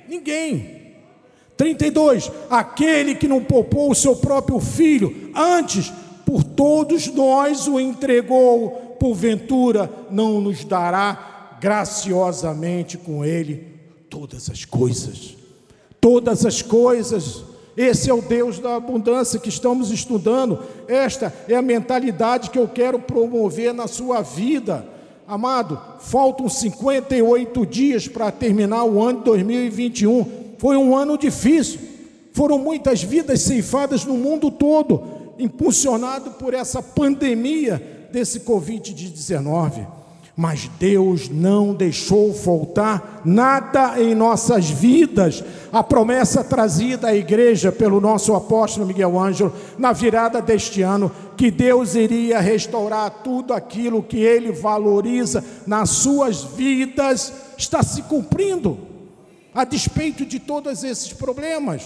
ninguém. 0.08 0.82
32: 1.56 2.28
Aquele 2.50 3.14
que 3.14 3.28
não 3.28 3.40
poupou 3.40 3.92
o 3.92 3.94
seu 3.94 4.16
próprio 4.16 4.58
filho, 4.58 5.30
antes 5.32 5.92
por 6.26 6.42
todos 6.42 7.06
nós 7.06 7.68
o 7.68 7.78
entregou 7.78 8.83
porventura 9.04 9.90
não 10.10 10.40
nos 10.40 10.64
dará 10.64 11.58
graciosamente 11.60 12.96
com 12.96 13.22
Ele 13.22 13.66
todas 14.08 14.48
as 14.48 14.64
coisas? 14.64 15.36
Todas 16.00 16.46
as 16.46 16.62
coisas. 16.62 17.44
Esse 17.76 18.08
é 18.08 18.14
o 18.14 18.22
Deus 18.22 18.58
da 18.58 18.76
abundância 18.76 19.38
que 19.38 19.50
estamos 19.50 19.90
estudando. 19.90 20.58
Esta 20.88 21.30
é 21.46 21.54
a 21.54 21.60
mentalidade 21.60 22.48
que 22.48 22.58
eu 22.58 22.66
quero 22.66 22.98
promover 22.98 23.74
na 23.74 23.86
sua 23.86 24.22
vida. 24.22 24.88
Amado, 25.28 25.78
faltam 26.00 26.48
58 26.48 27.66
dias 27.66 28.08
para 28.08 28.30
terminar 28.30 28.84
o 28.84 29.02
ano 29.02 29.18
de 29.18 29.24
2021. 29.26 30.54
Foi 30.56 30.78
um 30.78 30.96
ano 30.96 31.18
difícil. 31.18 31.78
Foram 32.32 32.58
muitas 32.58 33.02
vidas 33.02 33.42
ceifadas 33.42 34.02
no 34.06 34.14
mundo 34.14 34.50
todo, 34.50 35.02
impulsionado 35.38 36.30
por 36.32 36.54
essa 36.54 36.82
pandemia 36.82 37.93
desse 38.14 38.40
Covid-19, 38.40 39.84
mas 40.36 40.70
Deus 40.78 41.28
não 41.28 41.74
deixou 41.74 42.32
faltar 42.32 43.22
nada 43.24 44.00
em 44.00 44.14
nossas 44.14 44.70
vidas. 44.70 45.42
A 45.72 45.82
promessa 45.82 46.44
trazida 46.44 47.08
à 47.08 47.14
igreja 47.14 47.72
pelo 47.72 48.00
nosso 48.00 48.32
apóstolo 48.34 48.86
Miguel 48.86 49.18
Ângelo 49.18 49.52
na 49.76 49.92
virada 49.92 50.40
deste 50.40 50.80
ano, 50.80 51.10
que 51.36 51.50
Deus 51.50 51.96
iria 51.96 52.38
restaurar 52.38 53.10
tudo 53.24 53.52
aquilo 53.52 54.02
que 54.02 54.18
ele 54.18 54.52
valoriza 54.52 55.44
nas 55.66 55.90
suas 55.90 56.44
vidas, 56.44 57.32
está 57.58 57.82
se 57.82 58.02
cumprindo, 58.02 58.78
a 59.52 59.64
despeito 59.64 60.24
de 60.24 60.38
todos 60.38 60.84
esses 60.84 61.12
problemas. 61.12 61.82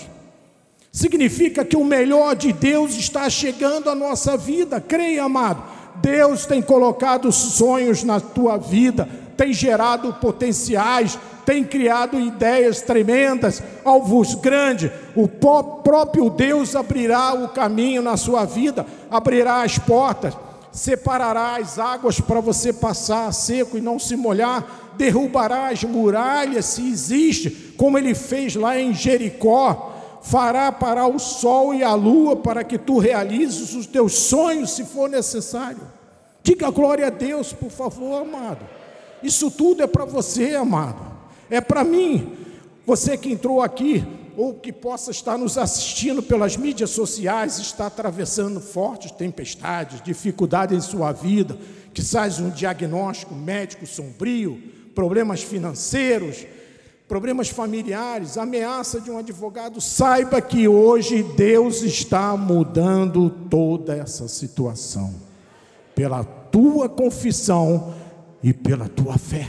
Significa 0.92 1.64
que 1.64 1.76
o 1.76 1.84
melhor 1.84 2.34
de 2.34 2.52
Deus 2.52 2.94
está 2.96 3.28
chegando 3.30 3.88
à 3.88 3.94
nossa 3.94 4.36
vida, 4.36 4.78
creia, 4.78 5.24
amado 5.24 5.77
Deus 6.00 6.46
tem 6.46 6.62
colocado 6.62 7.30
sonhos 7.32 8.04
na 8.04 8.20
tua 8.20 8.56
vida, 8.56 9.08
tem 9.36 9.52
gerado 9.52 10.12
potenciais, 10.14 11.18
tem 11.44 11.64
criado 11.64 12.18
ideias 12.20 12.82
tremendas, 12.82 13.62
alvos 13.84 14.34
grandes. 14.34 14.90
O 15.16 15.28
próprio 15.28 16.28
Deus 16.30 16.76
abrirá 16.76 17.32
o 17.32 17.48
caminho 17.48 18.02
na 18.02 18.16
sua 18.16 18.44
vida, 18.44 18.84
abrirá 19.10 19.62
as 19.62 19.78
portas, 19.78 20.34
separará 20.70 21.56
as 21.56 21.78
águas 21.78 22.20
para 22.20 22.40
você 22.40 22.72
passar 22.72 23.32
seco 23.32 23.78
e 23.78 23.80
não 23.80 23.98
se 23.98 24.16
molhar, 24.16 24.92
derrubará 24.96 25.68
as 25.68 25.84
muralhas 25.84 26.64
se 26.66 26.88
existe, 26.88 27.74
como 27.76 27.96
ele 27.96 28.14
fez 28.14 28.54
lá 28.54 28.78
em 28.78 28.92
Jericó 28.92 29.97
fará 30.28 30.70
parar 30.70 31.06
o 31.06 31.18
sol 31.18 31.74
e 31.74 31.82
a 31.82 31.94
lua 31.94 32.36
para 32.36 32.62
que 32.62 32.76
tu 32.76 32.98
realizes 32.98 33.74
os 33.74 33.86
teus 33.86 34.12
sonhos, 34.14 34.72
se 34.72 34.84
for 34.84 35.08
necessário. 35.08 35.80
Diga 36.42 36.70
glória 36.70 37.06
a 37.06 37.10
Deus, 37.10 37.54
por 37.54 37.70
favor, 37.70 38.20
amado. 38.20 38.66
Isso 39.22 39.50
tudo 39.50 39.82
é 39.82 39.86
para 39.86 40.04
você, 40.04 40.54
amado. 40.54 41.00
É 41.48 41.62
para 41.62 41.82
mim. 41.82 42.36
Você 42.84 43.16
que 43.16 43.32
entrou 43.32 43.62
aqui, 43.62 44.04
ou 44.36 44.52
que 44.52 44.70
possa 44.70 45.10
estar 45.10 45.38
nos 45.38 45.56
assistindo 45.56 46.22
pelas 46.22 46.58
mídias 46.58 46.90
sociais, 46.90 47.58
está 47.58 47.86
atravessando 47.86 48.60
fortes 48.60 49.10
tempestades, 49.10 50.02
dificuldades 50.02 50.76
em 50.76 50.90
sua 50.90 51.10
vida, 51.10 51.56
que 51.94 52.02
sai 52.02 52.30
um 52.40 52.50
diagnóstico 52.50 53.34
médico 53.34 53.86
sombrio, 53.86 54.62
problemas 54.94 55.42
financeiros, 55.42 56.46
problemas 57.08 57.48
familiares, 57.48 58.36
ameaça 58.36 59.00
de 59.00 59.10
um 59.10 59.16
advogado, 59.16 59.80
saiba 59.80 60.42
que 60.42 60.68
hoje 60.68 61.22
Deus 61.22 61.82
está 61.82 62.36
mudando 62.36 63.30
toda 63.30 63.96
essa 63.96 64.28
situação, 64.28 65.14
pela 65.94 66.22
tua 66.22 66.86
confissão 66.86 67.94
e 68.42 68.52
pela 68.52 68.88
tua 68.88 69.16
fé. 69.16 69.48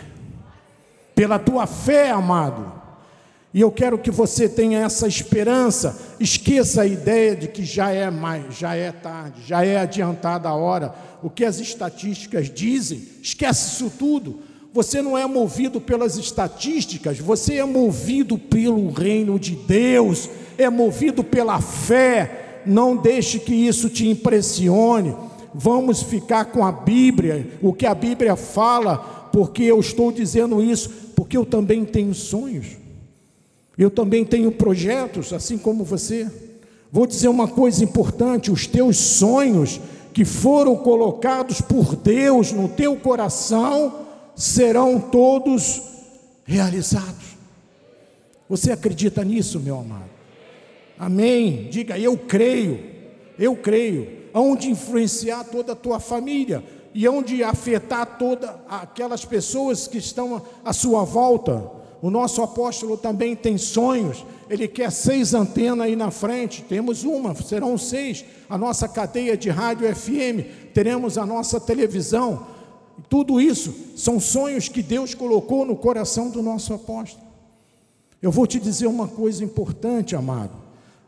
Pela 1.14 1.38
tua 1.38 1.68
fé, 1.68 2.12
amado. 2.12 2.80
E 3.54 3.60
eu 3.60 3.72
quero 3.72 3.98
que 3.98 4.10
você 4.10 4.48
tenha 4.48 4.80
essa 4.80 5.06
esperança. 5.06 6.16
Esqueça 6.18 6.84
a 6.84 6.86
ideia 6.86 7.36
de 7.36 7.50
que 7.50 7.66
já 7.66 7.92
é 7.92 8.10
mais, 8.10 8.58
já 8.58 8.74
é 8.74 8.92
tarde, 8.92 9.42
já 9.46 9.66
é 9.66 9.78
adiantada 9.78 10.48
a 10.48 10.54
hora. 10.54 10.96
O 11.22 11.30
que 11.30 11.44
as 11.44 11.60
estatísticas 11.60 12.50
dizem, 12.50 13.06
esquece 13.22 13.74
isso 13.74 13.92
tudo. 13.98 14.49
Você 14.72 15.02
não 15.02 15.18
é 15.18 15.26
movido 15.26 15.82
pelas 15.82 16.18
estatísticas, 16.18 17.20
você 17.20 17.56
é 17.56 17.66
movido 17.66 18.38
pelo 18.38 18.92
reino 18.92 19.40
de 19.40 19.56
Deus, 19.56 20.30
é 20.58 20.70
movido 20.70 21.24
pela 21.24 21.60
fé. 21.60 22.62
Não 22.66 22.96
deixe 22.96 23.40
que 23.40 23.54
isso 23.54 23.90
te 23.90 24.08
impressione. 24.08 25.16
Vamos 25.54 26.04
ficar 26.04 26.46
com 26.46 26.64
a 26.64 26.72
Bíblia, 26.72 27.50
o 27.62 27.74
que 27.74 27.88
a 27.88 27.96
Bíblia 27.96 28.36
fala, 28.36 28.98
porque 29.32 29.64
eu 29.64 29.80
estou 29.80 30.12
dizendo 30.12 30.62
isso, 30.62 30.90
porque 31.16 31.36
eu 31.36 31.46
também 31.46 31.84
tenho 31.84 32.14
sonhos, 32.14 32.78
eu 33.76 33.90
também 33.90 34.24
tenho 34.24 34.52
projetos, 34.52 35.34
assim 35.34 35.58
como 35.58 35.84
você. 35.84 36.30
Vou 36.92 37.08
dizer 37.08 37.28
uma 37.28 37.48
coisa 37.48 37.84
importante: 37.84 38.52
os 38.52 38.68
teus 38.68 38.98
sonhos 38.98 39.82
que 40.14 40.24
foram 40.24 40.76
colocados 40.76 41.62
por 41.62 41.96
Deus 41.96 42.52
no 42.52 42.68
teu 42.68 42.96
coração, 42.96 44.09
serão 44.40 45.02
todos 45.02 45.82
realizados. 46.46 47.38
Você 48.48 48.72
acredita 48.72 49.22
nisso, 49.22 49.60
meu 49.60 49.78
amado? 49.78 50.10
Amém. 50.98 51.68
Diga, 51.70 52.00
eu 52.00 52.18
creio, 52.18 52.80
eu 53.38 53.54
creio. 53.58 54.18
Onde 54.34 54.70
influenciar 54.70 55.44
toda 55.44 55.74
a 55.74 55.76
tua 55.76 56.00
família 56.00 56.64
e 56.94 57.08
onde 57.08 57.44
afetar 57.44 58.18
todas 58.18 58.50
aquelas 58.70 59.26
pessoas 59.26 59.88
que 59.88 59.98
estão 59.98 60.42
à 60.64 60.72
sua 60.72 61.04
volta. 61.04 61.70
O 62.02 62.10
nosso 62.10 62.42
apóstolo 62.42 62.96
também 62.96 63.36
tem 63.36 63.58
sonhos. 63.58 64.26
Ele 64.50 64.70
quer 64.70 64.90
seis 64.90 65.34
antenas 65.34 65.86
aí 65.86 65.98
na 65.98 66.12
frente. 66.12 66.64
Temos 66.64 67.04
uma, 67.04 67.36
serão 67.36 67.78
seis. 67.78 68.24
A 68.50 68.58
nossa 68.58 68.88
cadeia 68.88 69.36
de 69.36 69.50
rádio 69.50 69.94
FM, 69.94 70.72
teremos 70.74 71.18
a 71.18 71.26
nossa 71.26 71.60
televisão 71.60 72.48
tudo 73.08 73.40
isso 73.40 73.74
são 73.96 74.20
sonhos 74.20 74.68
que 74.68 74.82
Deus 74.82 75.14
colocou 75.14 75.66
no 75.66 75.76
coração 75.76 76.30
do 76.30 76.42
nosso 76.42 76.74
apóstolo. 76.74 77.24
Eu 78.22 78.32
vou 78.32 78.46
te 78.46 78.60
dizer 78.60 78.88
uma 78.88 79.08
coisa 79.08 79.44
importante, 79.44 80.16
amado. 80.16 80.52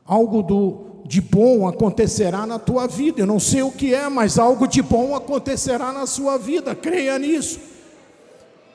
Algo 0.05 0.41
do, 0.41 1.03
de 1.05 1.19
bom 1.19 1.67
acontecerá 1.67 2.45
na 2.45 2.57
tua 2.57 2.87
vida. 2.87 3.21
Eu 3.21 3.27
não 3.27 3.39
sei 3.39 3.61
o 3.61 3.71
que 3.71 3.93
é, 3.93 4.07
mas 4.07 4.39
algo 4.39 4.67
de 4.67 4.81
bom 4.81 5.15
acontecerá 5.15 5.91
na 5.91 6.05
sua 6.05 6.37
vida. 6.37 6.73
Creia 6.73 7.19
nisso. 7.19 7.59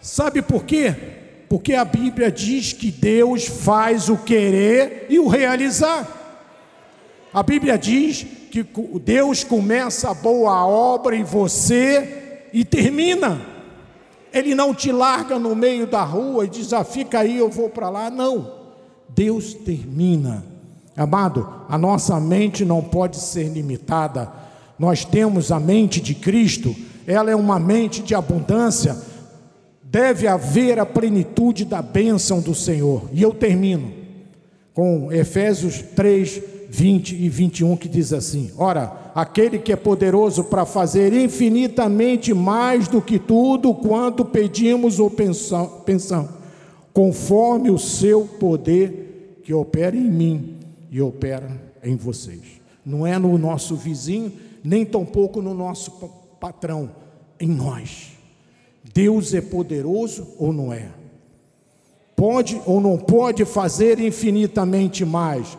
Sabe 0.03 0.43
por 0.43 0.65
quê? 0.65 0.95
Porque 1.49 1.75
a 1.75 1.85
Bíblia 1.85 2.31
diz 2.31 2.73
que 2.73 2.91
Deus 2.91 3.47
faz 3.47 4.09
o 4.09 4.19
querer 4.19 5.07
e 5.09 5.19
o 5.19 5.29
realizar. 5.29 6.13
A 7.33 7.43
Bíblia 7.43 7.79
diz 7.79 8.27
que 8.51 8.67
Deus 9.03 9.45
começa 9.45 10.11
a 10.11 10.15
boa 10.15 10.67
obra 10.67 11.17
em 11.17 11.25
você 11.25 12.26
e 12.57 12.65
termina. 12.65 13.39
Ele 14.33 14.55
não 14.55 14.73
te 14.73 14.91
larga 14.91 15.39
no 15.39 15.55
meio 15.55 15.87
da 15.87 16.03
rua 16.03 16.47
e 16.47 16.49
diz: 16.49 16.73
ah, 16.73 16.83
fica 16.83 17.19
aí, 17.21 17.37
eu 17.37 17.51
vou 17.51 17.69
para 17.69 17.91
lá. 17.91 18.09
Não. 18.09 18.51
Deus 19.11 19.53
termina. 19.53 20.43
Amado, 20.97 21.47
a 21.69 21.77
nossa 21.77 22.19
mente 22.19 22.65
não 22.65 22.83
pode 22.83 23.19
ser 23.19 23.49
limitada. 23.49 24.33
Nós 24.79 25.05
temos 25.05 25.53
a 25.53 25.61
mente 25.61 26.01
de 26.01 26.15
Cristo, 26.15 26.75
ela 27.07 27.31
é 27.31 27.37
uma 27.37 27.61
mente 27.61 28.03
de 28.03 28.15
abundância. 28.15 28.97
Deve 29.83 30.27
haver 30.27 30.79
a 30.79 30.87
plenitude 30.87 31.67
da 31.67 31.83
bênção 31.83 32.41
do 32.41 32.55
Senhor. 32.55 33.03
E 33.13 33.21
eu 33.21 33.35
termino 33.35 33.93
com 34.73 35.13
Efésios 35.13 35.83
3, 35.95 36.41
20 36.71 37.17
e 37.17 37.29
21, 37.29 37.77
que 37.77 37.89
diz 37.89 38.15
assim: 38.15 38.51
Ora, 38.57 39.06
aquele 39.17 39.59
que 39.59 39.73
é 39.73 39.77
poderoso 39.77 40.45
para 40.45 40.67
fazer 40.67 41.11
infinitamente 41.15 42.35
mais 42.35 42.87
do 42.87 43.01
que 43.01 43.19
tudo 43.19 43.73
quanto 43.73 44.27
pedimos 44.27 45.01
ou 45.01 45.11
pensamos, 45.11 46.29
conforme 46.93 47.71
o 47.71 47.79
seu 47.79 48.27
poder 48.27 49.41
que 49.43 49.55
opera 49.55 49.97
em 49.97 50.11
mim 50.11 50.59
e 50.91 51.01
opera 51.01 51.51
em 51.83 51.97
vocês. 51.97 52.61
Não 52.85 53.07
é 53.07 53.19
no 53.19 53.39
nosso 53.39 53.75
vizinho, 53.75 54.31
nem 54.63 54.85
tampouco 54.85 55.41
no 55.41 55.55
nosso 55.55 55.93
patrão, 56.39 56.91
em 57.41 57.49
nós. 57.49 58.13
Deus 58.93 59.33
é 59.33 59.41
poderoso 59.41 60.29
ou 60.39 60.53
não 60.53 60.75
é? 60.75 60.91
Pode 62.15 62.61
ou 62.67 62.83
não 62.83 62.99
pode 62.99 63.47
fazer 63.47 63.99
infinitamente 63.99 65.07
mais? 65.07 65.57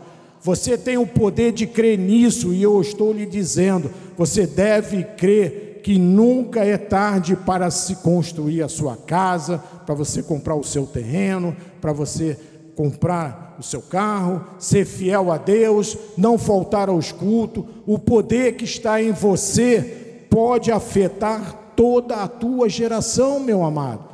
Você 0.48 0.78
tem 0.78 0.98
o 0.98 1.06
poder 1.06 1.52
de 1.52 1.68
crer 1.68 2.00
nisso, 2.00 2.54
e 2.54 2.64
eu 2.64 2.80
estou 2.80 3.12
lhe 3.12 3.26
dizendo: 3.26 3.92
você 4.18 4.48
deve 4.48 5.04
crer 5.04 5.82
que 5.84 6.00
nunca 6.00 6.64
é 6.64 6.78
tarde 6.78 7.36
para 7.36 7.70
se 7.70 7.98
construir 7.98 8.62
a 8.62 8.70
sua 8.70 8.96
casa, 8.96 9.58
para 9.86 9.94
você 9.94 10.24
comprar 10.24 10.56
o 10.56 10.64
seu 10.64 10.88
terreno, 10.88 11.54
para 11.82 11.92
você 11.92 12.40
comprar 12.78 13.58
o 13.60 13.64
seu 13.64 13.82
carro, 13.82 14.42
ser 14.58 14.86
fiel 14.86 15.34
a 15.34 15.38
Deus, 15.38 15.98
não 16.18 16.38
faltar 16.38 16.88
aos 16.88 17.12
cultos. 17.12 17.66
O 17.86 18.00
poder 18.00 18.56
que 18.56 18.64
está 18.64 19.04
em 19.04 19.12
você 19.12 20.24
pode 20.30 20.72
afetar 20.72 21.74
toda 21.76 22.24
a 22.24 22.28
tua 22.30 22.70
geração, 22.70 23.42
meu 23.42 23.66
amado. 23.66 24.06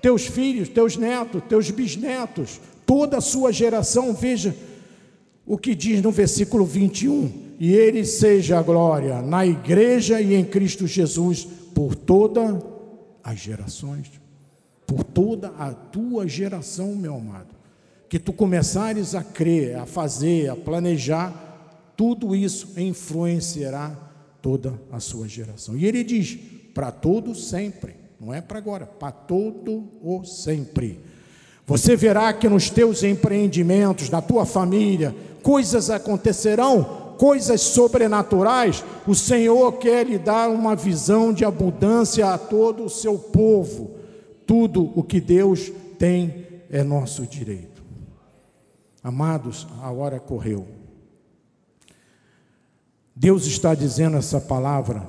Teus 0.00 0.24
filhos, 0.24 0.66
teus 0.70 0.96
netos, 0.96 1.42
teus 1.46 1.70
bisnetos, 1.70 2.58
toda 2.86 3.18
a 3.18 3.20
sua 3.20 3.52
geração, 3.52 4.14
veja 4.14 4.56
o 5.46 5.58
que 5.58 5.74
diz 5.74 6.02
no 6.02 6.10
versículo 6.10 6.64
21: 6.64 7.30
E 7.58 7.72
ele 7.72 8.04
seja 8.04 8.58
a 8.58 8.62
glória 8.62 9.20
na 9.20 9.46
igreja 9.46 10.20
e 10.20 10.34
em 10.34 10.44
Cristo 10.44 10.86
Jesus 10.86 11.46
por 11.74 11.94
todas 11.94 12.62
as 13.22 13.38
gerações, 13.38 14.10
por 14.86 15.02
toda 15.02 15.48
a 15.58 15.72
tua 15.72 16.26
geração, 16.28 16.94
meu 16.94 17.16
amado. 17.16 17.54
Que 18.08 18.18
tu 18.18 18.32
começares 18.32 19.14
a 19.14 19.22
crer, 19.22 19.76
a 19.76 19.86
fazer, 19.86 20.48
a 20.48 20.56
planejar, 20.56 21.92
tudo 21.96 22.34
isso 22.34 22.78
influenciará 22.78 23.98
toda 24.40 24.78
a 24.92 25.00
sua 25.00 25.26
geração. 25.26 25.76
E 25.76 25.84
ele 25.84 26.04
diz: 26.04 26.38
para 26.72 26.90
todo 26.90 27.34
sempre, 27.34 27.94
não 28.20 28.32
é 28.32 28.40
para 28.40 28.58
agora, 28.58 28.86
para 28.86 29.12
todo 29.12 29.90
o 30.02 30.24
sempre. 30.24 31.00
Você 31.66 31.96
verá 31.96 32.32
que 32.32 32.48
nos 32.48 32.68
teus 32.68 33.02
empreendimentos, 33.02 34.10
na 34.10 34.20
tua 34.20 34.44
família, 34.44 35.14
coisas 35.44 35.90
acontecerão, 35.90 37.14
coisas 37.18 37.60
sobrenaturais, 37.60 38.82
o 39.06 39.14
Senhor 39.14 39.74
quer 39.74 40.06
lhe 40.06 40.18
dar 40.18 40.48
uma 40.48 40.74
visão 40.74 41.32
de 41.32 41.44
abundância 41.44 42.32
a 42.32 42.38
todo 42.38 42.84
o 42.84 42.90
seu 42.90 43.16
povo. 43.16 43.92
Tudo 44.46 44.90
o 44.96 45.02
que 45.02 45.20
Deus 45.20 45.70
tem 45.98 46.46
é 46.70 46.82
nosso 46.82 47.26
direito. 47.26 47.84
Amados, 49.02 49.68
a 49.80 49.92
hora 49.92 50.18
correu. 50.18 50.66
Deus 53.14 53.46
está 53.46 53.74
dizendo 53.74 54.16
essa 54.16 54.40
palavra, 54.40 55.06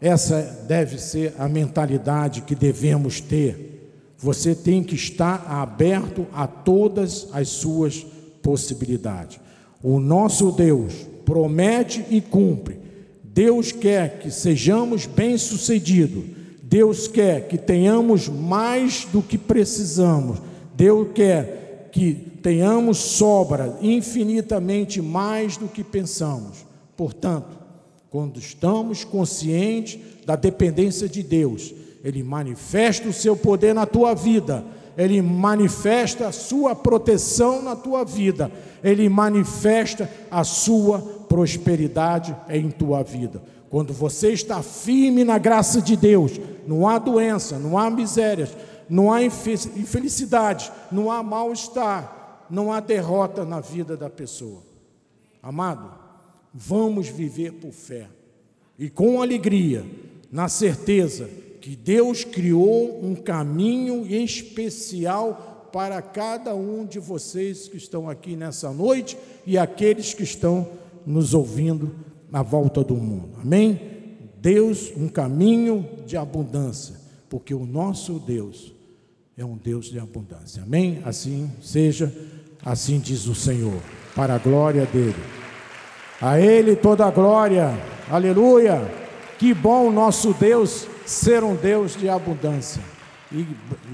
essa 0.00 0.40
deve 0.68 0.98
ser 0.98 1.34
a 1.38 1.48
mentalidade 1.48 2.42
que 2.42 2.54
devemos 2.54 3.20
ter 3.20 3.74
Você 4.20 4.52
tem 4.52 4.82
que 4.82 4.96
estar 4.96 5.46
aberto 5.48 6.26
a 6.32 6.44
todas 6.46 7.28
as 7.32 7.48
suas 7.48 8.04
possibilidades. 8.42 9.38
O 9.82 10.00
nosso 10.00 10.50
Deus 10.50 11.06
promete 11.24 12.04
e 12.10 12.20
cumpre. 12.20 12.78
Deus 13.22 13.70
quer 13.70 14.18
que 14.18 14.30
sejamos 14.30 15.06
bem-sucedidos. 15.06 16.24
Deus 16.62 17.06
quer 17.06 17.46
que 17.48 17.56
tenhamos 17.56 18.28
mais 18.28 19.06
do 19.12 19.22
que 19.22 19.38
precisamos. 19.38 20.38
Deus 20.74 21.08
quer 21.14 21.90
que 21.92 22.14
tenhamos 22.42 22.98
sobra 22.98 23.78
infinitamente 23.80 25.00
mais 25.00 25.56
do 25.56 25.68
que 25.68 25.84
pensamos. 25.84 26.66
Portanto, 26.96 27.58
quando 28.10 28.38
estamos 28.38 29.04
conscientes 29.04 29.98
da 30.26 30.34
dependência 30.34 31.08
de 31.08 31.22
Deus, 31.22 31.74
Ele 32.02 32.22
manifesta 32.22 33.08
o 33.08 33.12
seu 33.12 33.36
poder 33.36 33.74
na 33.74 33.86
tua 33.86 34.14
vida, 34.14 34.64
Ele 34.98 35.22
manifesta 35.22 36.26
a 36.26 36.32
sua 36.32 36.74
proteção 36.74 37.62
na 37.62 37.76
tua 37.76 38.04
vida, 38.04 38.50
Ele 38.82 39.08
manifesta 39.08 40.10
a 40.28 40.42
sua 40.42 41.00
prosperidade 41.28 42.34
em 42.48 42.68
tua 42.68 43.04
vida. 43.04 43.40
Quando 43.70 43.92
você 43.92 44.32
está 44.32 44.60
firme 44.60 45.22
na 45.22 45.38
graça 45.38 45.80
de 45.80 45.94
Deus, 45.96 46.40
não 46.66 46.88
há 46.88 46.98
doença, 46.98 47.60
não 47.60 47.78
há 47.78 47.88
misérias, 47.88 48.56
não 48.90 49.12
há 49.12 49.22
infelicidade, 49.22 50.72
não 50.90 51.12
há 51.12 51.22
mal-estar, 51.22 52.46
não 52.50 52.72
há 52.72 52.80
derrota 52.80 53.44
na 53.44 53.60
vida 53.60 53.96
da 53.96 54.10
pessoa. 54.10 54.62
Amado, 55.40 55.94
vamos 56.52 57.06
viver 57.06 57.52
por 57.52 57.70
fé 57.70 58.08
e 58.76 58.90
com 58.90 59.22
alegria, 59.22 59.86
na 60.32 60.48
certeza 60.48 61.30
que 61.60 61.76
Deus 61.76 62.24
criou 62.24 63.04
um 63.04 63.14
caminho 63.14 64.06
especial 64.06 65.68
para 65.72 66.00
cada 66.00 66.54
um 66.54 66.86
de 66.86 66.98
vocês 66.98 67.68
que 67.68 67.76
estão 67.76 68.08
aqui 68.08 68.36
nessa 68.36 68.72
noite 68.72 69.18
e 69.46 69.58
aqueles 69.58 70.14
que 70.14 70.22
estão 70.22 70.66
nos 71.04 71.34
ouvindo 71.34 71.94
na 72.30 72.42
volta 72.42 72.82
do 72.82 72.94
mundo. 72.94 73.38
Amém? 73.40 73.80
Deus, 74.40 74.92
um 74.96 75.08
caminho 75.08 75.86
de 76.06 76.16
abundância, 76.16 76.94
porque 77.28 77.52
o 77.52 77.66
nosso 77.66 78.18
Deus 78.18 78.72
é 79.36 79.44
um 79.44 79.56
Deus 79.56 79.86
de 79.86 79.98
abundância. 79.98 80.62
Amém? 80.62 81.00
Assim 81.04 81.50
seja, 81.60 82.12
assim 82.64 82.98
diz 82.98 83.26
o 83.26 83.34
Senhor, 83.34 83.80
para 84.14 84.34
a 84.34 84.38
glória 84.38 84.86
dele. 84.86 85.22
A 86.20 86.40
Ele 86.40 86.74
toda 86.76 87.06
a 87.06 87.10
glória, 87.10 87.70
aleluia. 88.10 88.80
Que 89.38 89.54
bom 89.54 89.92
nosso 89.92 90.32
Deus 90.34 90.88
ser 91.08 91.42
um 91.42 91.56
Deus 91.56 91.96
de 91.96 92.08
abundância. 92.08 92.82
E, 93.32 93.46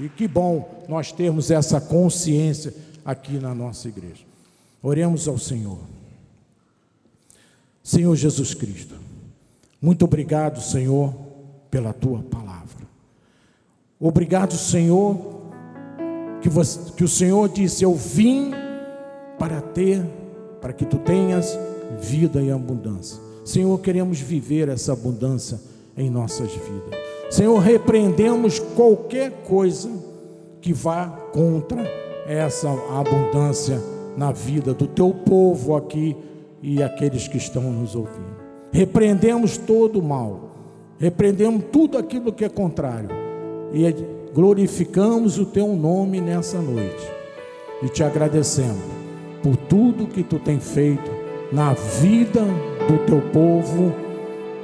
e 0.03 0.09
que 0.15 0.27
bom 0.27 0.83
nós 0.87 1.11
termos 1.11 1.49
essa 1.49 1.79
consciência 1.79 2.73
aqui 3.05 3.39
na 3.39 3.55
nossa 3.55 3.87
igreja. 3.87 4.23
Oremos 4.83 5.27
ao 5.27 5.37
Senhor. 5.37 5.79
Senhor 7.81 8.15
Jesus 8.15 8.53
Cristo, 8.53 8.95
muito 9.81 10.05
obrigado, 10.05 10.59
Senhor, 10.61 11.13
pela 11.69 11.93
tua 11.93 12.19
palavra. 12.23 12.85
Obrigado, 13.99 14.55
Senhor, 14.55 15.43
que, 16.41 16.49
você, 16.49 16.91
que 16.93 17.03
o 17.03 17.07
Senhor 17.07 17.47
disse: 17.47 17.83
Eu 17.83 17.93
vim 17.93 18.51
para 19.37 19.61
ter, 19.61 20.03
para 20.59 20.73
que 20.73 20.85
tu 20.85 20.97
tenhas 20.97 21.57
vida 21.99 22.41
e 22.41 22.51
abundância. 22.51 23.19
Senhor, 23.45 23.79
queremos 23.79 24.19
viver 24.19 24.67
essa 24.67 24.93
abundância 24.93 25.59
em 25.95 26.09
nossas 26.09 26.51
vidas. 26.51 27.04
Senhor, 27.29 27.57
repreendemos 27.59 28.59
qualquer 28.59 29.31
coisa 29.47 29.89
que 30.61 30.73
vá 30.73 31.07
contra 31.31 31.83
essa 32.27 32.69
abundância 32.91 33.81
na 34.17 34.31
vida 34.31 34.73
do 34.73 34.87
teu 34.87 35.13
povo 35.13 35.75
aqui 35.75 36.15
e 36.61 36.81
aqueles 36.81 37.27
que 37.27 37.37
estão 37.37 37.63
nos 37.63 37.95
ouvindo. 37.95 38.35
Repreendemos 38.71 39.57
todo 39.57 39.99
o 39.99 40.03
mal, 40.03 40.51
repreendemos 40.97 41.65
tudo 41.71 41.97
aquilo 41.97 42.33
que 42.33 42.45
é 42.45 42.49
contrário 42.49 43.09
e 43.73 43.83
glorificamos 44.33 45.37
o 45.37 45.45
teu 45.45 45.67
nome 45.75 46.19
nessa 46.19 46.59
noite 46.59 47.07
e 47.83 47.89
te 47.89 48.03
agradecemos 48.03 48.83
por 49.43 49.55
tudo 49.55 50.07
que 50.07 50.23
tu 50.23 50.39
tem 50.39 50.59
feito 50.59 51.11
na 51.51 51.73
vida 51.73 52.41
do 52.87 53.05
teu 53.05 53.21
povo 53.31 53.93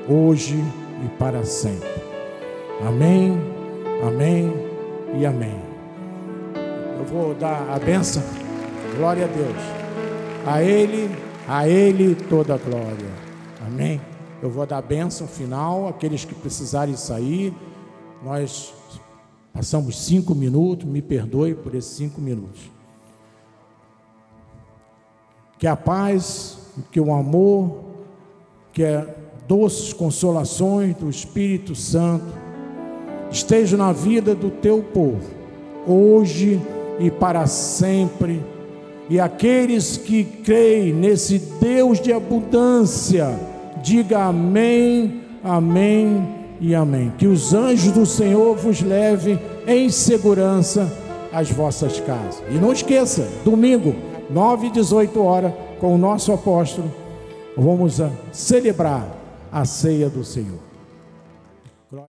hoje 0.09 0.57
e 1.05 1.09
para 1.17 1.43
sempre. 1.45 2.00
Amém, 2.87 3.37
amém 4.05 4.53
e 5.17 5.25
amém. 5.25 5.59
Eu 6.97 7.05
vou 7.05 7.33
dar 7.33 7.69
a 7.69 7.79
benção, 7.79 8.23
glória 8.97 9.25
a 9.25 9.27
Deus. 9.27 9.57
A 10.45 10.61
Ele, 10.61 11.09
a 11.47 11.67
Ele 11.67 12.15
toda 12.15 12.55
a 12.55 12.57
glória. 12.57 13.09
Amém. 13.65 14.01
Eu 14.41 14.49
vou 14.49 14.65
dar 14.65 14.77
a 14.77 14.81
benção 14.81 15.27
final, 15.27 15.87
aqueles 15.87 16.25
que 16.25 16.33
precisarem 16.33 16.95
sair. 16.95 17.53
Nós 18.23 18.73
Passamos 19.53 19.99
cinco 20.05 20.33
minutos, 20.33 20.87
me 20.87 21.01
perdoe 21.01 21.53
por 21.53 21.75
esses 21.75 21.91
cinco 21.91 22.21
minutos. 22.21 22.61
Que 25.57 25.67
a 25.67 25.75
paz, 25.75 26.57
que 26.91 26.99
o 26.99 27.13
amor, 27.13 27.83
que 28.71 28.83
as 28.83 29.07
doces 29.47 29.91
consolações 29.91 30.95
do 30.95 31.09
Espírito 31.09 31.75
Santo 31.75 32.25
estejam 33.31 33.77
na 33.77 33.91
vida 33.91 34.35
do 34.35 34.49
teu 34.49 34.83
povo, 34.83 35.21
hoje 35.87 36.59
e 36.99 37.09
para 37.09 37.47
sempre. 37.47 38.41
E 39.09 39.19
aqueles 39.19 39.97
que 39.97 40.23
creem 40.23 40.93
nesse 40.93 41.39
Deus 41.59 41.99
de 41.99 42.13
abundância, 42.13 43.33
diga 43.81 44.25
amém, 44.25 45.21
amém 45.43 46.27
e 46.59 46.75
amém. 46.75 47.11
Que 47.17 47.27
os 47.27 47.53
anjos 47.53 47.91
do 47.91 48.05
Senhor 48.05 48.55
vos 48.55 48.81
levem 48.81 49.39
em 49.67 49.89
segurança 49.89 50.91
às 51.33 51.49
vossas 51.49 51.99
casas. 51.99 52.41
E 52.49 52.55
não 52.55 52.71
esqueça, 52.71 53.27
domingo, 53.43 53.95
9 54.29 54.67
e 54.67 54.71
18 54.71 55.21
horas, 55.21 55.53
com 55.79 55.95
o 55.95 55.97
nosso 55.97 56.31
apóstolo, 56.31 56.91
vamos 57.57 57.99
celebrar 58.31 59.05
a 59.51 59.65
ceia 59.65 60.09
do 60.09 60.23
Senhor. 60.23 60.70